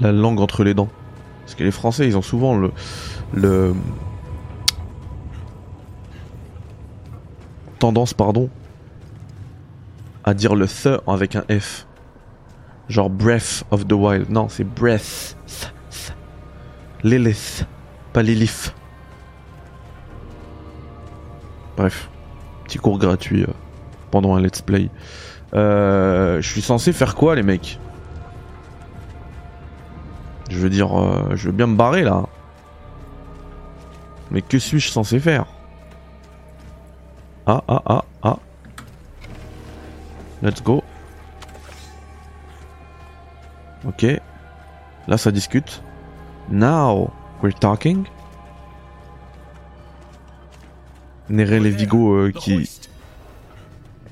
[0.00, 0.88] la langue entre les dents.
[1.40, 2.72] Parce que les Français, ils ont souvent le.
[3.32, 3.74] le
[7.78, 8.50] tendance, pardon,
[10.24, 11.86] à dire le th avec un F.
[12.88, 14.30] Genre Breath of the Wild.
[14.30, 15.36] Non, c'est Breath.
[15.46, 16.14] Th, th.
[17.02, 17.66] Lilith.
[18.16, 18.74] Pas Lilith.
[21.76, 22.08] Bref.
[22.64, 23.52] Petit cours gratuit euh,
[24.10, 24.88] pendant un let's play.
[25.52, 27.78] Euh, je suis censé faire quoi, les mecs?
[30.48, 32.24] Je veux dire, euh, je veux bien me barrer là.
[34.30, 35.44] Mais que suis-je censé faire?
[37.44, 38.38] Ah, ah, ah, ah.
[40.42, 40.82] Let's go.
[43.86, 44.06] Ok.
[45.06, 45.82] Là, ça discute.
[46.48, 47.10] Now,
[47.46, 48.04] we're talking?
[51.28, 52.68] Néré les Vigo euh, qui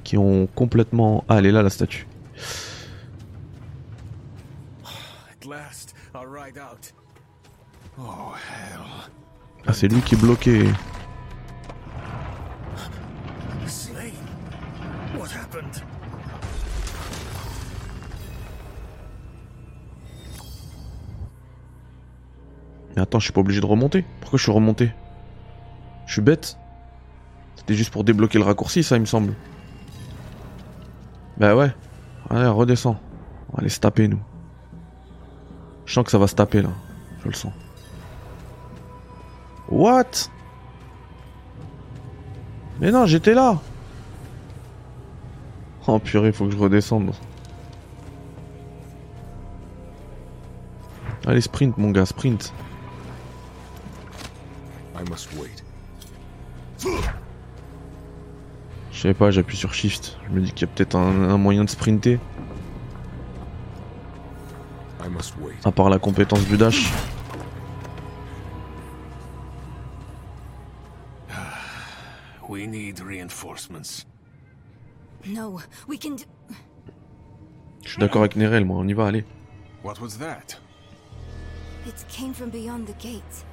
[0.04, 1.24] qui ont complètement.
[1.28, 2.06] Ah, elle est là la statue.
[7.98, 8.32] Oh.
[9.66, 10.64] Ah, c'est lui qui est bloqué.
[22.94, 24.04] Mais attends, je suis pas obligé de remonter.
[24.20, 24.92] Pourquoi je suis remonté?
[26.06, 26.58] Je suis bête.
[27.56, 29.34] C'était juste pour débloquer le raccourci, ça, il me semble.
[31.38, 31.72] Bah ouais.
[32.30, 32.98] Allez, redescends.
[33.52, 34.20] On va se taper, nous.
[35.86, 36.70] Je sens que ça va se taper, là.
[37.22, 37.52] Je le sens.
[39.68, 40.28] What?
[42.80, 43.58] Mais non, j'étais là
[45.86, 47.12] Oh purée, faut que je redescende.
[51.26, 52.52] Allez, sprint, mon gars, sprint.
[54.96, 55.64] I must wait.
[58.92, 60.18] Je sais pas, j'appuie sur Shift.
[60.26, 62.18] Je me dis qu'il y a peut-être un, un moyen de sprinter.
[65.04, 65.56] I must wait.
[65.64, 66.92] À part la compétence du dash.
[72.48, 74.06] We need reinforcements.
[75.26, 76.24] No, we can do...
[77.82, 79.24] Je suis d'accord avec Nerel, moi, on y va, allez.
[79.82, 80.58] What was that?
[81.86, 83.44] It came from beyond the gate.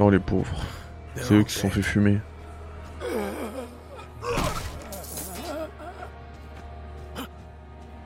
[0.00, 0.64] Oh les pauvres.
[1.16, 2.18] C'est eux qui se sont fait fumer.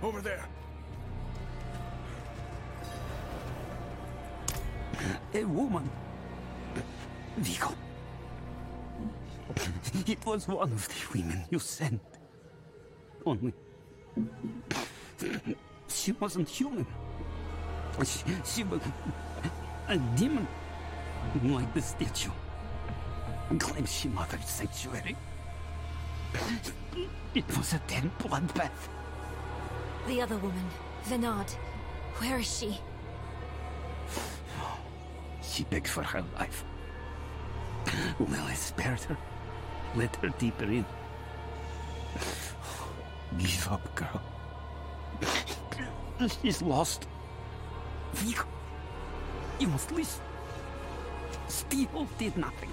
[0.02, 0.48] Over there.
[5.34, 5.88] A woman.
[7.38, 7.68] Vigo.
[10.06, 12.00] It was one of the women you sent.
[13.24, 13.52] Only.
[15.88, 16.86] She wasn't human.
[18.04, 18.80] She, she was
[19.92, 20.46] a demon.
[21.44, 22.30] Like the statue.
[23.58, 25.16] Claims she mothered sanctuary.
[27.34, 28.88] It was a damn bloodbath.
[30.06, 30.64] The other woman,
[31.04, 31.50] Venard.
[32.18, 32.80] Where is she?
[35.42, 36.64] She begged for her life.
[38.18, 39.16] Well, I spared her.
[39.94, 40.84] Let her deeper in.
[43.38, 44.22] Give up, girl.
[46.42, 47.06] She's lost.
[49.62, 50.24] You must listen.
[51.46, 52.72] Steel did nothing.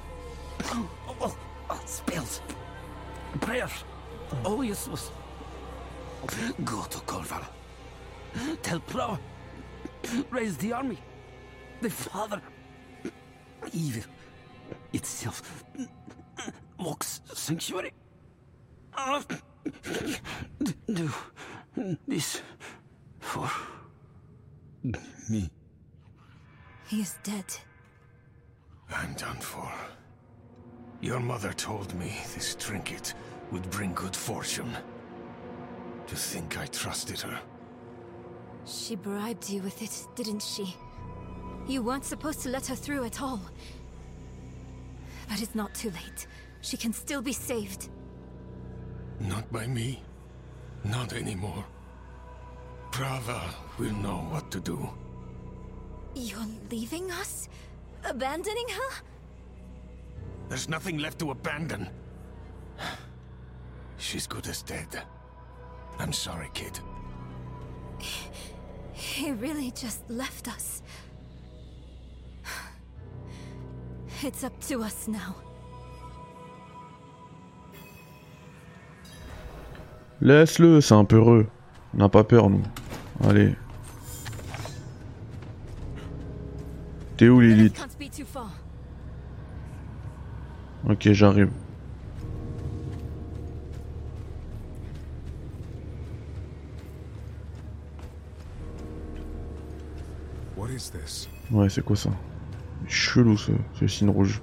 [0.64, 1.38] Oh,
[1.70, 2.42] oh, spells,
[3.42, 3.84] prayers,
[4.44, 5.12] all useless.
[6.66, 7.46] Go to Corval.
[8.64, 9.20] Tell Pro.
[10.32, 10.98] Raise the army.
[11.82, 12.42] The father.
[13.72, 14.10] Evil
[14.92, 15.64] itself
[16.80, 17.94] walks sanctuary.
[18.98, 19.22] Uh,
[20.88, 21.12] do
[22.08, 22.42] this
[23.20, 23.48] for
[25.30, 25.52] me.
[26.90, 27.46] He is dead.
[28.92, 29.72] I'm done for.
[31.02, 33.14] Your mother told me this trinket
[33.52, 34.72] would bring good fortune.
[36.08, 37.40] To think I trusted her.
[38.66, 40.76] She bribed you with it, didn't she?
[41.68, 43.42] You weren't supposed to let her through at all.
[45.28, 46.26] But it's not too late.
[46.62, 47.90] She can still be saved.
[49.20, 50.02] Not by me.
[50.84, 51.64] Not anymore.
[52.92, 53.42] Prava
[53.78, 54.90] will know what to do.
[56.20, 57.48] You're leaving us?
[58.04, 59.04] Abandoning her?
[60.50, 61.90] There's nothing left to abandon.
[63.98, 65.02] She's good as dead.
[65.98, 66.80] I'm sorry, kid.
[68.92, 70.82] He really just left us.
[74.22, 75.36] It's up to us now.
[80.20, 81.48] Laisse-le, c'est un peu heureux.
[81.94, 82.64] On n'a pas peur, nous.
[83.24, 83.56] Allez.
[87.20, 87.86] T'es où, Lilith.
[90.88, 91.50] Ok, j'arrive.
[100.56, 101.28] What is this?
[101.52, 102.10] Ouais, c'est quoi ça?
[102.88, 104.40] Chelou, ce, ce signe rouge.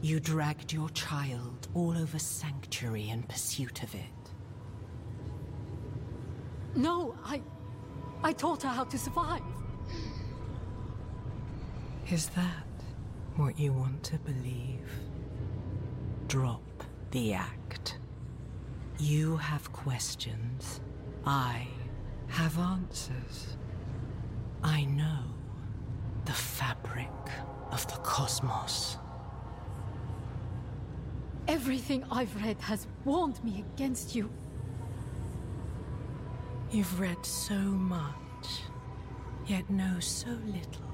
[0.00, 4.00] You dragged your child all over Sanctuary in pursuit of it.
[6.76, 7.42] No, I.
[8.22, 9.42] I taught her how to survive.
[12.10, 12.66] Is that
[13.36, 14.88] what you want to believe?
[16.26, 16.62] Drop
[17.10, 17.98] the act.
[18.98, 20.80] You have questions.
[21.24, 21.68] I
[22.28, 23.56] have answers.
[24.62, 25.22] I know
[26.24, 27.08] the fabric
[27.70, 28.98] of the cosmos.
[31.48, 34.28] Everything I've read has warned me against you.
[36.70, 38.60] You've read so much,
[39.46, 40.92] yet know so little.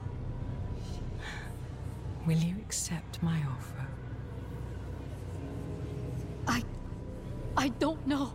[2.24, 3.86] Will you accept my offer?
[6.46, 6.62] I.
[7.56, 8.32] I don't know.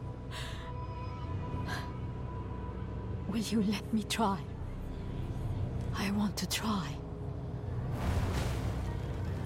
[3.29, 4.39] Will you let me try?
[5.95, 6.97] I want to try.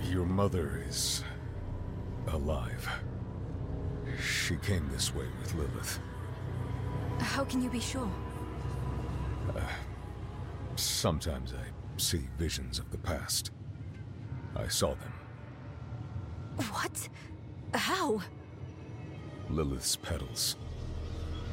[0.10, 1.24] Your mother is
[2.28, 2.88] alive.
[4.22, 6.00] She came this way with Lilith.
[7.20, 8.10] How can you be sure?
[9.56, 9.62] Uh,
[10.76, 13.52] sometimes I see visions of the past.
[14.56, 15.14] I saw them.
[16.72, 17.10] What?
[17.74, 18.22] How?
[19.50, 20.58] Lilith's petals.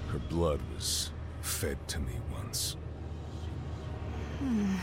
[0.09, 2.77] Her blood was fed to me once.
[4.39, 4.75] Hmm.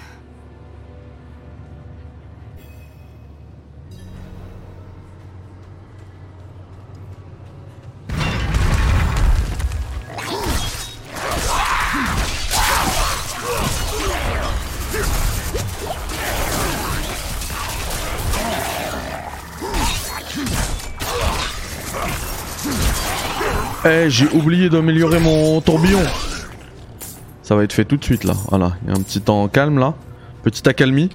[23.89, 26.01] Eh, j'ai oublié d'améliorer mon tourbillon.
[27.41, 28.33] Ça va être fait tout de suite là.
[28.49, 29.93] Voilà, il y a un petit temps calme là.
[30.43, 31.09] Petite accalmie.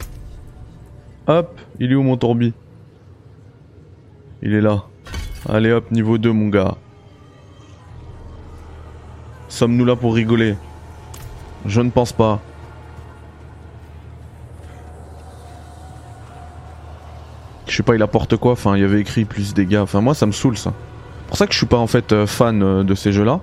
[1.27, 2.55] Hop, il est où mon tourbi?
[4.41, 4.85] Il est là.
[5.47, 6.77] Allez hop, niveau 2 mon gars.
[9.49, 10.57] Sommes-nous là pour rigoler?
[11.67, 12.41] Je ne pense pas.
[17.67, 18.53] Je sais pas, il apporte quoi?
[18.53, 19.77] Enfin, il y avait écrit plus dégâts.
[19.77, 20.73] Enfin, moi, ça me saoule ça.
[21.33, 23.41] Pour ça que je suis pas en fait euh, fan euh, de ces jeux-là.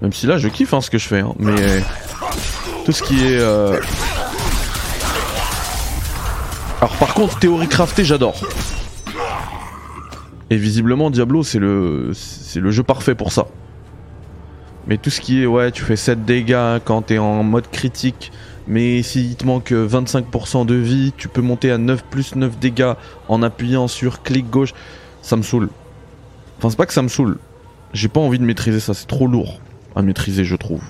[0.00, 1.18] Même si là, je kiffe hein, ce que je fais.
[1.18, 1.34] Hein.
[1.40, 1.82] Mais
[2.84, 3.40] tout ce qui est.
[3.40, 3.80] Euh...
[6.80, 8.36] Alors, par contre, théorie craftée, j'adore.
[10.48, 13.46] Et visiblement, Diablo, c'est le, c'est le jeu parfait pour ça.
[14.86, 18.30] Mais tout ce qui est, ouais, tu fais 7 dégâts quand t'es en mode critique,
[18.68, 22.92] mais s'il te manque 25% de vie, tu peux monter à 9 plus 9 dégâts
[23.26, 24.72] en appuyant sur clic gauche,
[25.20, 25.68] ça me saoule.
[26.58, 27.38] Enfin, c'est pas que ça me saoule.
[27.92, 29.60] J'ai pas envie de maîtriser ça, c'est trop lourd
[29.94, 30.82] à maîtriser, je trouve.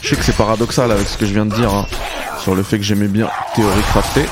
[0.00, 1.86] Je sais que c'est paradoxal avec ce que je viens de dire, hein,
[2.40, 4.26] sur le fait que j'aimais bien théorie craftée.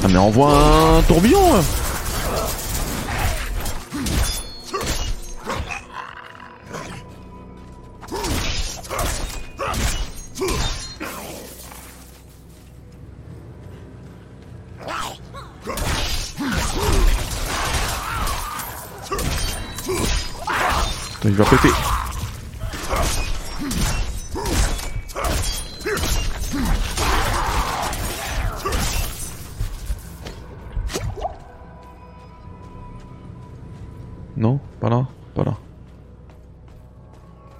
[0.00, 0.52] Ah mais envoie
[0.98, 1.60] un tourbillon hein.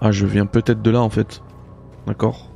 [0.08, 1.42] Ah, je viens peut-être de là en fait.
[2.06, 2.47] D'accord.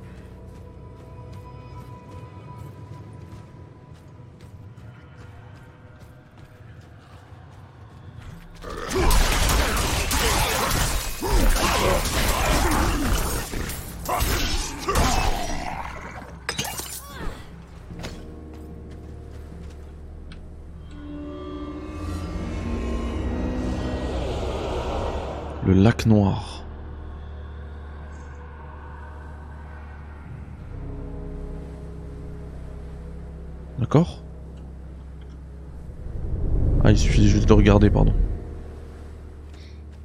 [37.52, 38.14] regarder, pardon.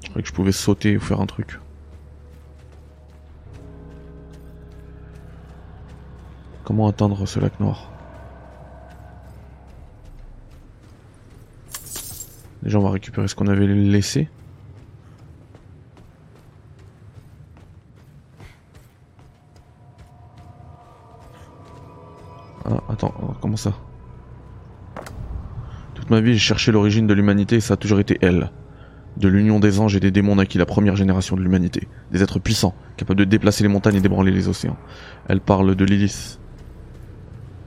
[0.03, 1.59] Je croyais que je pouvais sauter ou faire un truc.
[6.63, 7.91] Comment atteindre ce lac noir?
[12.61, 14.27] Déjà, on va récupérer ce qu'on avait laissé.
[22.65, 23.73] Ah, attends, comment ça?
[26.09, 28.49] Ma vie, j'ai cherché l'origine de l'humanité et ça a toujours été elle.
[29.17, 31.87] De l'union des anges et des démons naquit la première génération de l'humanité.
[32.11, 34.77] Des êtres puissants, capables de déplacer les montagnes et d'ébranler les océans.
[35.27, 36.39] Elle parle de Lilith.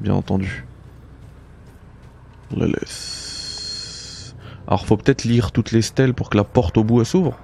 [0.01, 0.65] Bien entendu.
[2.53, 4.35] Lilith.
[4.67, 7.39] Alors faut peut-être lire toutes les stèles pour que la porte au bout s'ouvre.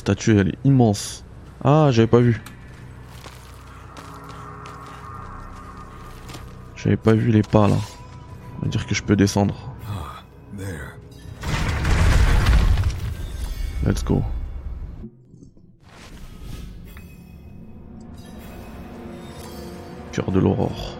[0.00, 1.24] Statue elle est immense.
[1.62, 2.42] Ah, j'avais pas vu.
[6.74, 7.76] J'avais pas vu les pas là.
[8.56, 9.74] On va dire que je peux descendre.
[13.84, 14.22] Let's go.
[20.12, 20.96] Cœur de l'aurore.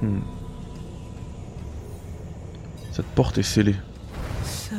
[0.00, 0.37] Hmm.
[2.98, 3.76] Cette porte est scellée.
[4.42, 4.74] So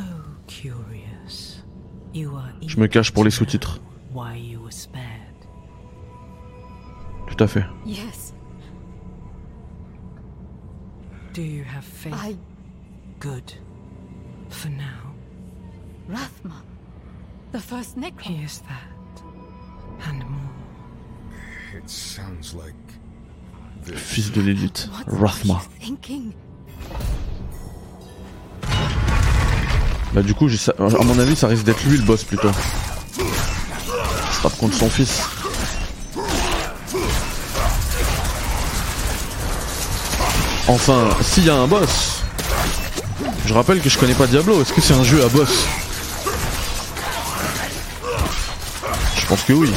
[0.46, 1.64] curious.
[2.12, 3.80] You are Je me cache pour les sous-titres.
[4.12, 5.46] why you were spared.
[7.26, 7.64] Tout à fait.
[7.86, 8.34] Yes,
[11.32, 12.12] Do you have faith?
[12.12, 12.36] I.
[13.20, 13.54] Good.
[14.50, 15.14] For now.
[16.10, 16.62] Rathma.
[17.52, 18.36] The first Necron.
[18.36, 19.22] Here's that.
[20.06, 20.52] And more.
[21.74, 22.74] It sounds like.
[23.86, 25.62] Le fils de l'élite, Rathma.
[25.80, 26.34] Thinking?
[30.12, 30.48] Bah du coup,
[30.78, 32.50] à mon avis, ça risque d'être lui le boss plutôt.
[34.32, 35.22] Se tape contre son fils.
[40.66, 42.22] Enfin, s'il y a un boss.
[43.46, 44.62] Je rappelle que je connais pas Diablo.
[44.62, 45.64] Est-ce que c'est un jeu à boss?
[49.16, 49.72] Je pense que oui.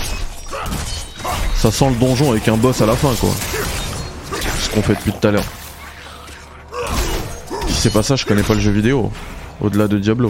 [1.56, 3.30] Ça sent le donjon avec un boss à la fin, quoi.
[4.62, 5.46] Ce qu'on fait depuis tout à l'heure.
[7.68, 9.12] Si c'est pas ça, je connais pas le jeu vidéo.
[9.64, 10.30] Au-delà de Diablo.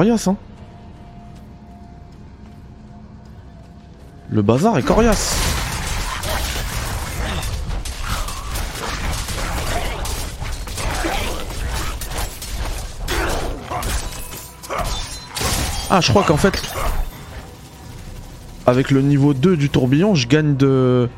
[0.00, 0.36] Hein.
[4.30, 5.36] Le bazar est coriace.
[15.92, 16.62] Ah, je crois qu'en fait,
[18.64, 21.08] avec le niveau 2 du tourbillon, je gagne de,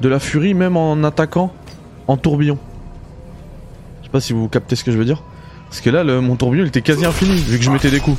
[0.00, 1.52] de la furie même en attaquant
[2.08, 2.58] en tourbillon.
[4.00, 5.22] Je sais pas si vous captez ce que je veux dire.
[5.68, 8.00] Parce que là, le, mon tourbillon il était quasi infini vu que je mettais des
[8.00, 8.18] coups.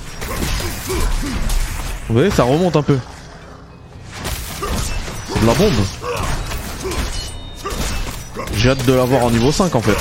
[2.08, 2.98] Vous voyez, ça remonte un peu.
[5.28, 5.74] C'est de la bombe.
[8.56, 9.98] J'ai hâte de l'avoir en niveau 5 en fait.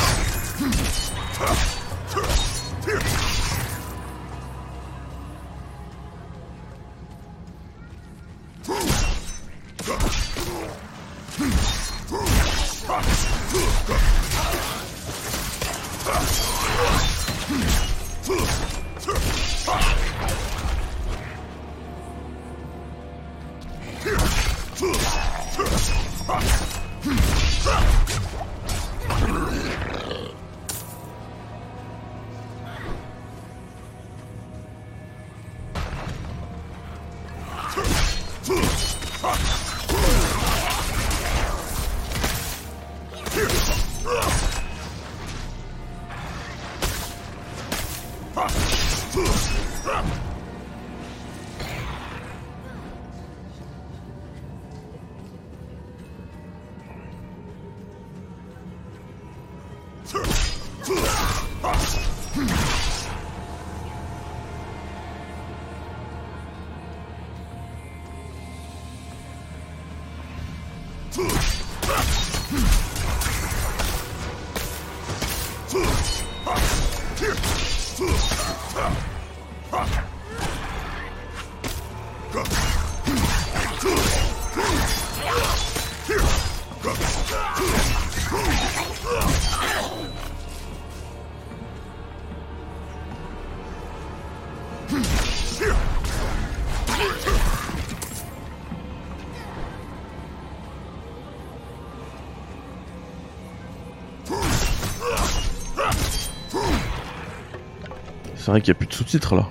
[108.48, 109.46] C'est vrai qu'il n'y a plus de sous-titres là.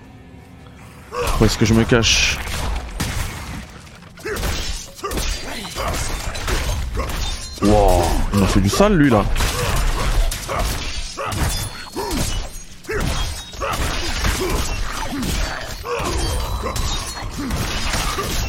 [1.40, 2.40] Où est-ce que je me cache
[7.62, 8.02] Wow,
[8.34, 9.24] il m'a fait du sale lui là.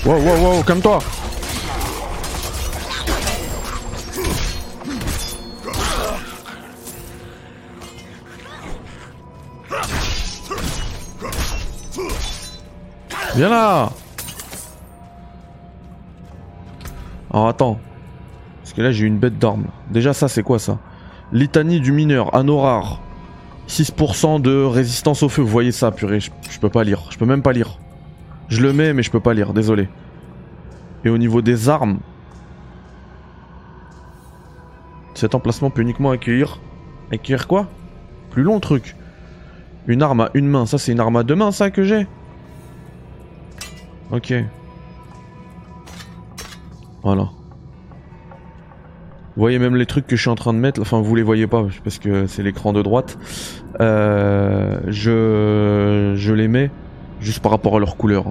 [0.07, 0.99] Wow, wow, wow, calme-toi.
[13.39, 13.93] Viens là
[17.31, 17.79] Alors attends.
[18.61, 19.67] Parce que là j'ai une bête d'armes.
[19.93, 20.81] Déjà ça c'est quoi ça?
[21.31, 23.01] Litanie du mineur, anneau rare.
[23.69, 26.31] 6% de résistance au feu, vous voyez ça purée, je,
[26.61, 27.05] peux pas lire.
[27.11, 27.79] Je peux même pas lire.
[28.49, 29.89] Je le mets mais je peux pas lire, désolé.
[31.05, 32.01] Et au niveau des armes...
[35.15, 36.59] Cet emplacement peut uniquement accueillir...
[37.13, 37.69] Accueillir quoi?
[38.31, 38.97] Plus long truc.
[39.87, 42.09] Une arme à une main, ça c'est une arme à deux mains ça que j'ai
[44.11, 44.33] Ok.
[47.03, 47.29] Voilà.
[49.39, 51.23] Vous voyez même les trucs que je suis en train de mettre, enfin vous les
[51.23, 53.19] voyez pas parce que c'est l'écran de droite.
[53.81, 56.73] Euh, je, les mets
[57.21, 58.25] juste par rapport à leur couleur.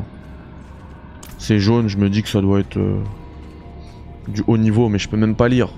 [1.38, 3.02] C'est jaune, je me dis que ça doit être euh,
[4.28, 5.70] du haut niveau, mais je peux même pas lire.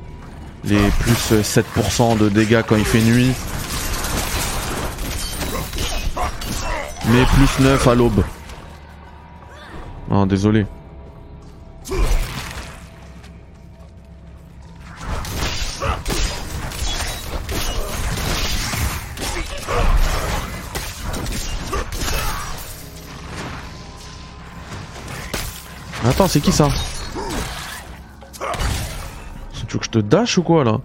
[0.64, 3.32] Les plus 7% de dégâts quand il fait nuit.
[7.12, 8.24] Mais plus 9 à l'aube.
[10.12, 10.66] Ah, désolé.
[26.04, 26.70] Attends, c'est qui ça?
[29.54, 30.80] Tu veux que je te dash ou quoi là?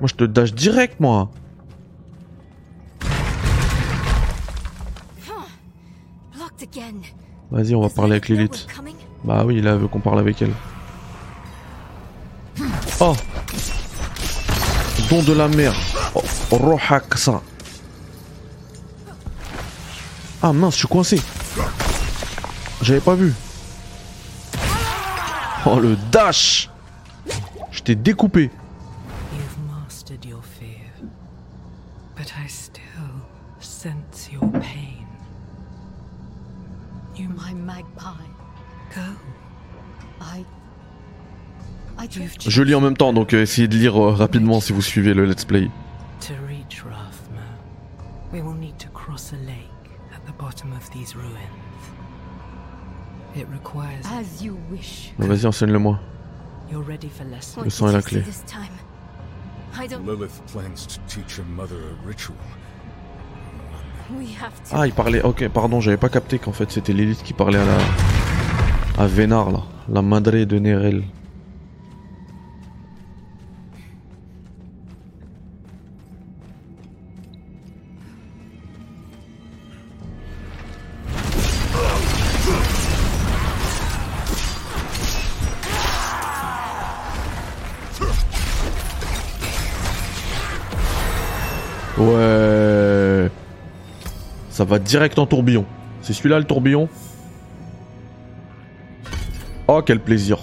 [0.00, 1.30] Moi je te dash direct moi.
[7.50, 8.66] Vas-y, on va parler avec l'élite.
[9.24, 10.52] Bah oui, là, elle veut qu'on parle avec elle.
[13.00, 13.14] Oh
[15.10, 15.74] Don de la mer.
[16.14, 17.40] Oh, Rohaxa.
[20.42, 21.20] Ah mince, je suis coincé.
[22.82, 23.32] J'avais pas vu.
[25.64, 26.70] Oh le dash
[27.70, 28.50] Je t'ai découpé.
[42.46, 45.14] Je lis en même temps, donc euh, essayez de lire euh, rapidement si vous suivez
[45.14, 45.68] le let's play.
[55.18, 56.00] Vas-y, enseigne-le-moi.
[57.64, 58.20] Le sang est la clé.
[58.20, 58.44] Lilith.
[64.72, 65.22] Ah, il parlait.
[65.22, 69.02] Ok, pardon, j'avais pas capté qu'en fait c'était l'élite qui parlait à la.
[69.02, 69.62] à Vénard là.
[69.88, 71.02] La madre de Nerel.
[94.66, 95.64] Va direct en tourbillon.
[96.02, 96.88] C'est celui-là le tourbillon?
[99.68, 100.38] Oh, quel plaisir.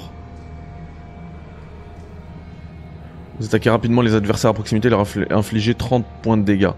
[3.39, 6.71] Vous attaquez rapidement les adversaires à proximité, leur infli- infligez 30 points de dégâts.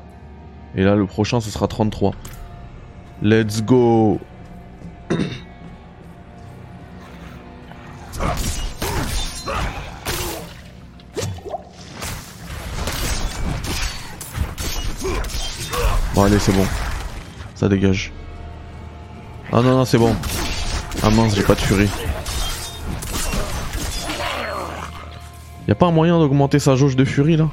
[0.75, 2.13] Et là, le prochain, ce sera 33.
[3.21, 4.19] Let's go
[16.13, 16.65] Bon, allez, c'est bon.
[17.55, 18.11] Ça dégage.
[19.51, 20.13] Ah non, non, c'est bon.
[21.01, 21.89] Ah mince, j'ai pas de furie.
[25.67, 27.49] Y a pas un moyen d'augmenter sa jauge de furie là?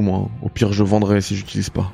[0.00, 0.28] Moi.
[0.42, 1.92] Au pire, je vendrai si j'utilise pas.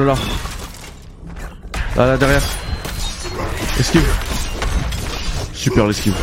[0.00, 0.20] Là là.
[1.96, 2.42] Là, là, derrière.
[3.78, 4.06] Esquive.
[5.52, 6.14] Super l'esquive.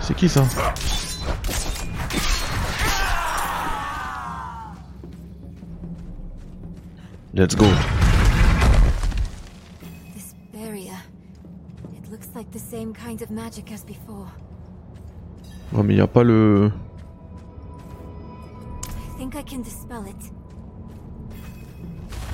[0.00, 0.44] C'est qui ça?
[7.32, 7.66] Let's go.
[10.14, 10.92] This barrier.
[11.94, 14.26] It looks like the same kind of magic as before.
[15.72, 16.72] Ouais mais y a pas le...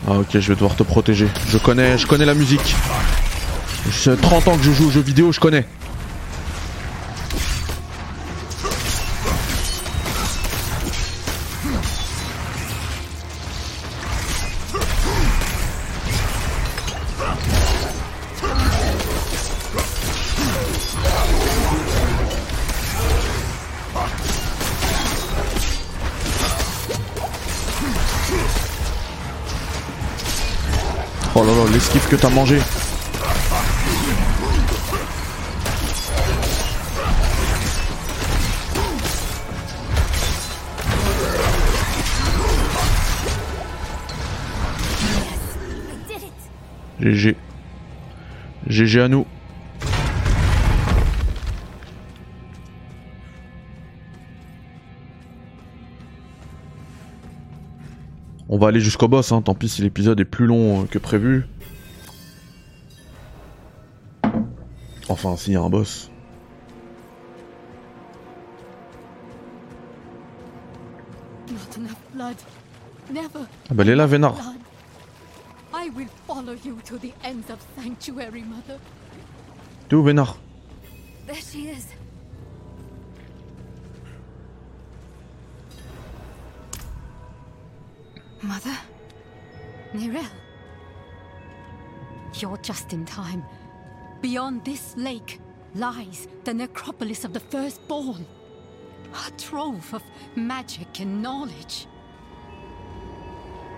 [0.08, 1.28] Ah ok je vais devoir te protéger.
[1.48, 2.76] Je connais, je connais la musique.
[3.90, 5.64] J'ai 30 ans que je joue aux jeux vidéo, je connais.
[31.46, 32.58] Là là, l'esquive que t'as mangé.
[47.00, 47.36] GG.
[48.66, 49.26] GG à nous.
[58.66, 59.42] Va aller jusqu'au boss, hein.
[59.42, 61.46] tant pis si l'épisode est plus long que prévu.
[65.08, 66.10] Enfin, s'il y a un boss.
[72.18, 74.34] Ah bah elle est là, Vénard.
[74.34, 74.56] blood.
[75.72, 78.80] I will follow you to the ends of Sanctuary, Mother.
[79.88, 80.38] T'es où, Vénard?
[88.46, 88.76] Mother?
[89.92, 90.24] Nirel?
[92.34, 93.44] You're just in time.
[94.20, 95.40] Beyond this lake
[95.74, 98.26] lies the necropolis of the firstborn.
[99.26, 100.02] A trove of
[100.34, 101.86] magic and knowledge.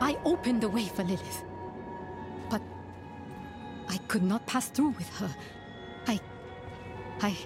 [0.01, 1.45] I opened the way for Lilith.
[2.51, 2.63] But
[3.89, 5.35] I could not pass through with her.
[6.07, 6.21] I.
[7.21, 7.37] I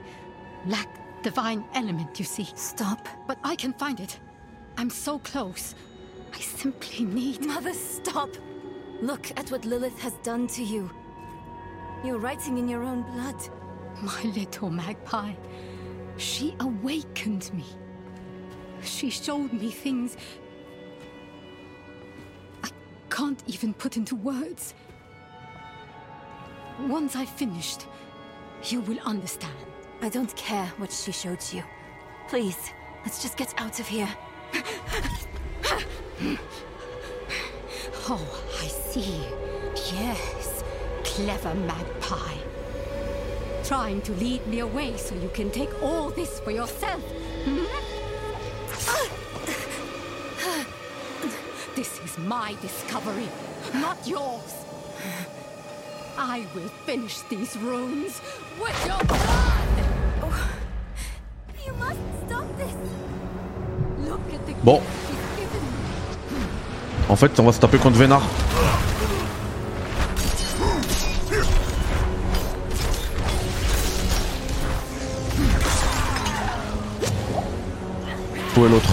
[0.67, 2.49] lack divine element, you see.
[2.55, 3.09] Stop.
[3.27, 4.19] But I can find it.
[4.77, 5.75] I'm so close.
[6.33, 7.45] I simply need.
[7.47, 8.31] Mother, stop!
[9.01, 10.91] Look at what Lilith has done to you.
[12.05, 13.37] You're writing in your own blood.
[14.03, 15.35] My little magpie.
[16.17, 17.65] She awakened me.
[18.83, 20.17] She showed me things
[22.65, 22.71] I
[23.11, 24.75] can't even put into words.
[26.81, 27.87] Once I've finished,
[28.65, 29.55] you will understand.
[30.01, 31.63] I don't care what she showed you.
[32.29, 32.59] Please,
[33.05, 34.09] let's just get out of here.
[38.09, 39.27] Oh, I see.
[39.95, 40.63] Yes,
[41.05, 42.37] clever magpie.
[43.65, 47.03] Trying to lead me away so you can take all this for yourself.
[47.45, 47.65] hmm?
[51.75, 53.29] This is my discovery,
[53.75, 54.55] not yours.
[56.19, 58.21] I will finish these runes
[58.61, 59.69] with your blood.
[61.65, 62.75] You must stop this.
[64.07, 65.02] Look at the Bon.
[67.13, 68.23] En fait, on va se taper contre Vénard.
[78.57, 78.89] Où est l'autre?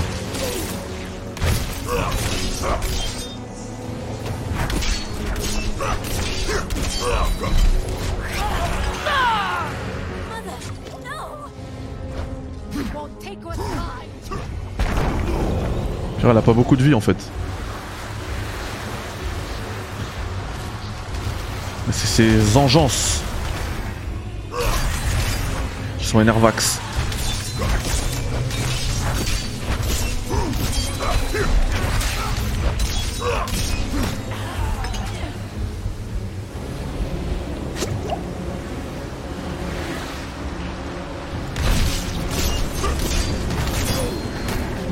[16.21, 17.31] Elle a pas beaucoup de vie en fait.
[21.89, 22.57] Mais C'est ces
[25.97, 26.81] qui sont énervax.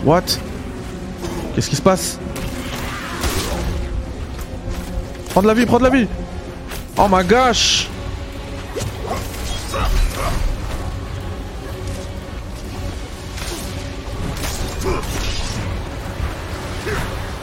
[0.05, 0.21] What?
[1.53, 2.19] Qu'est-ce qui se passe?
[5.31, 6.07] Prends de la vie, prends de la vie
[6.99, 7.87] Oh my gosh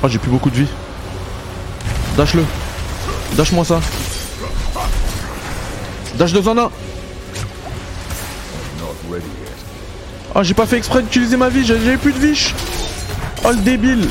[0.03, 0.69] Oh, j'ai plus beaucoup de vie.
[2.15, 2.45] Dash-le.
[3.37, 3.81] Dash-moi ça.
[6.17, 6.71] Dash 2 en 1.
[10.35, 12.53] Ah, j'ai pas fait exprès d'utiliser ma vie, j'avais plus de vie.
[13.45, 14.07] Oh, le débile.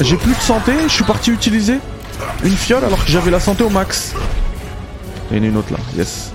[0.00, 1.78] J'ai plus de santé, je suis parti utiliser
[2.44, 4.14] une fiole alors que j'avais la santé au max.
[5.30, 6.32] Il y en a une autre là, yes.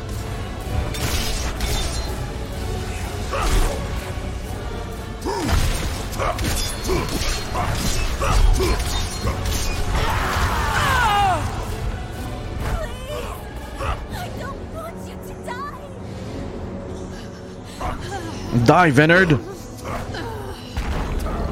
[18.66, 19.38] Die, Venard!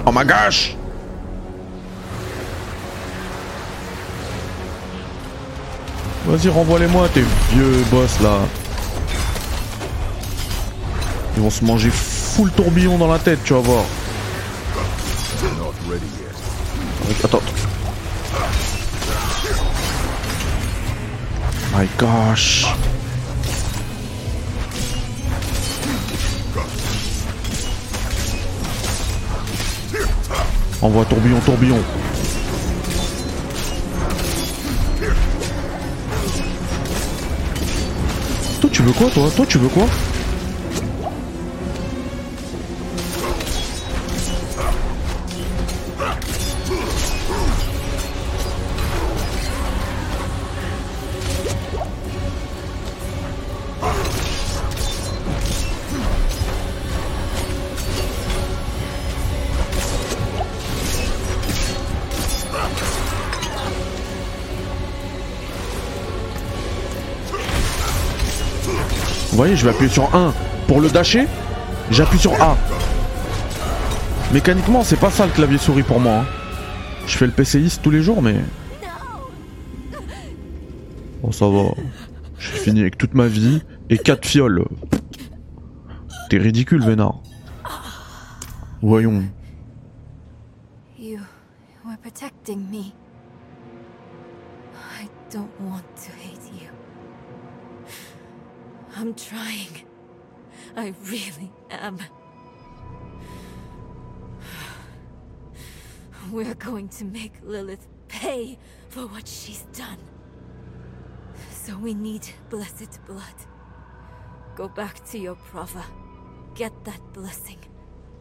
[0.05, 0.75] Oh my gosh!
[6.34, 7.21] Vas-y, renvoie-les-moi, tes
[7.51, 8.39] vieux boss là.
[11.38, 13.84] Ils vont se manger full tourbillon dans la tête, tu vas voir.
[17.23, 17.39] Attends.
[21.77, 22.65] My gosh.
[30.81, 31.79] Envoie tourbillon, tourbillon.
[38.84, 39.31] Tu veux quoi toi?
[39.34, 39.86] Toi tu veux quoi?
[69.56, 70.34] Je vais appuyer sur 1
[70.68, 71.28] pour le dasher.
[71.91, 72.58] J'appuie sur A.
[74.34, 76.20] Mécaniquement, c'est pas ça le clavier souris pour moi.
[76.20, 76.26] hein.
[77.06, 78.36] Je fais le PCiste tous les jours, mais.
[81.22, 81.64] Bon, ça va.
[82.39, 84.66] J'ai fini avec toute ma vie et 4 fioles.
[86.30, 87.20] T'es ridicule, Vénard.
[88.82, 89.24] Voyons.
[90.97, 91.20] You
[91.86, 92.91] were protecting.
[98.95, 99.85] I'm trying.
[100.75, 101.99] I really am.
[106.31, 108.57] We're going to make Lilith pay
[108.89, 109.97] for what she's done.
[111.51, 113.23] So we need blessed blood.
[114.55, 115.83] Go back to your Prava.
[116.55, 117.59] Get that blessing.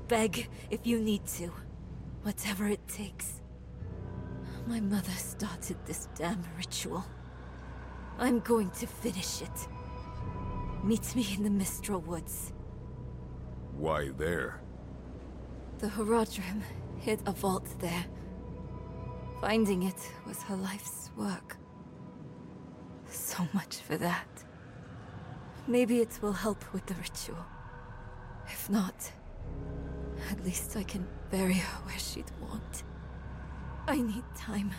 [0.09, 1.53] Beg if you need to.
[2.23, 3.43] Whatever it takes.
[4.67, 7.05] My mother started this damn ritual.
[8.19, 9.69] I'm going to finish it.
[10.83, 12.53] Meet me in the Mistral Woods.
[13.77, 14.61] Why there?
[15.79, 16.63] The Horodrim
[16.99, 18.05] hid a vault there.
[19.41, 21.57] Finding it was her life's work.
[23.09, 24.27] So much for that.
[25.69, 27.45] Maybe it will help with the ritual.
[28.47, 29.13] If not,
[30.31, 32.83] at least I can bury her where she'd want.
[33.87, 34.73] I need time.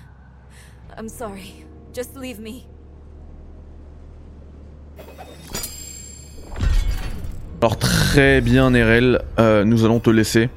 [0.98, 1.66] I'm sorry.
[1.94, 2.68] Just leave me.
[7.64, 10.50] Alors très bien RL, euh, nous allons te laisser.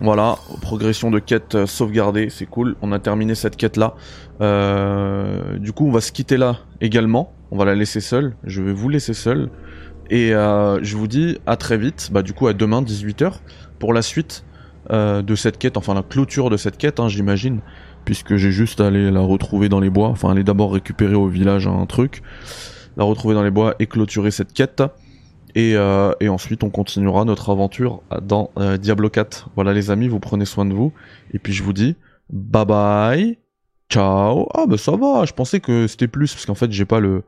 [0.00, 2.74] Voilà, progression de quête euh, sauvegardée, c'est cool.
[2.82, 3.94] On a terminé cette quête là.
[4.40, 7.32] Euh, du coup, on va se quitter là également.
[7.52, 8.34] On va la laisser seule.
[8.42, 9.48] Je vais vous laisser seule.
[10.10, 12.08] Et je vous dis à très vite.
[12.10, 13.34] Bah du coup à demain 18h
[13.78, 14.44] pour la suite
[14.90, 17.60] de cette quête, enfin la clôture de cette quête, hein, j'imagine,
[18.04, 20.08] puisque j'ai juste à aller la retrouver dans les bois.
[20.08, 22.24] Enfin aller d'abord récupérer au village un truc,
[22.96, 24.82] la retrouver dans les bois et clôturer cette quête.
[25.54, 29.50] Et, euh, et ensuite, on continuera notre aventure dans euh, Diablo 4.
[29.54, 30.92] Voilà les amis, vous prenez soin de vous.
[31.32, 31.96] Et puis je vous dis
[32.30, 33.38] bye bye,
[33.88, 34.48] ciao.
[34.54, 37.24] Ah bah ça va, je pensais que c'était plus, parce qu'en fait j'ai pas le,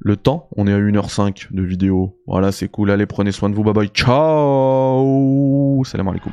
[0.00, 0.48] le temps.
[0.56, 2.18] On est à 1h05 de vidéo.
[2.26, 2.90] Voilà, c'est cool.
[2.90, 5.82] Allez, prenez soin de vous, bye bye, ciao.
[5.84, 6.32] Salam alaikum.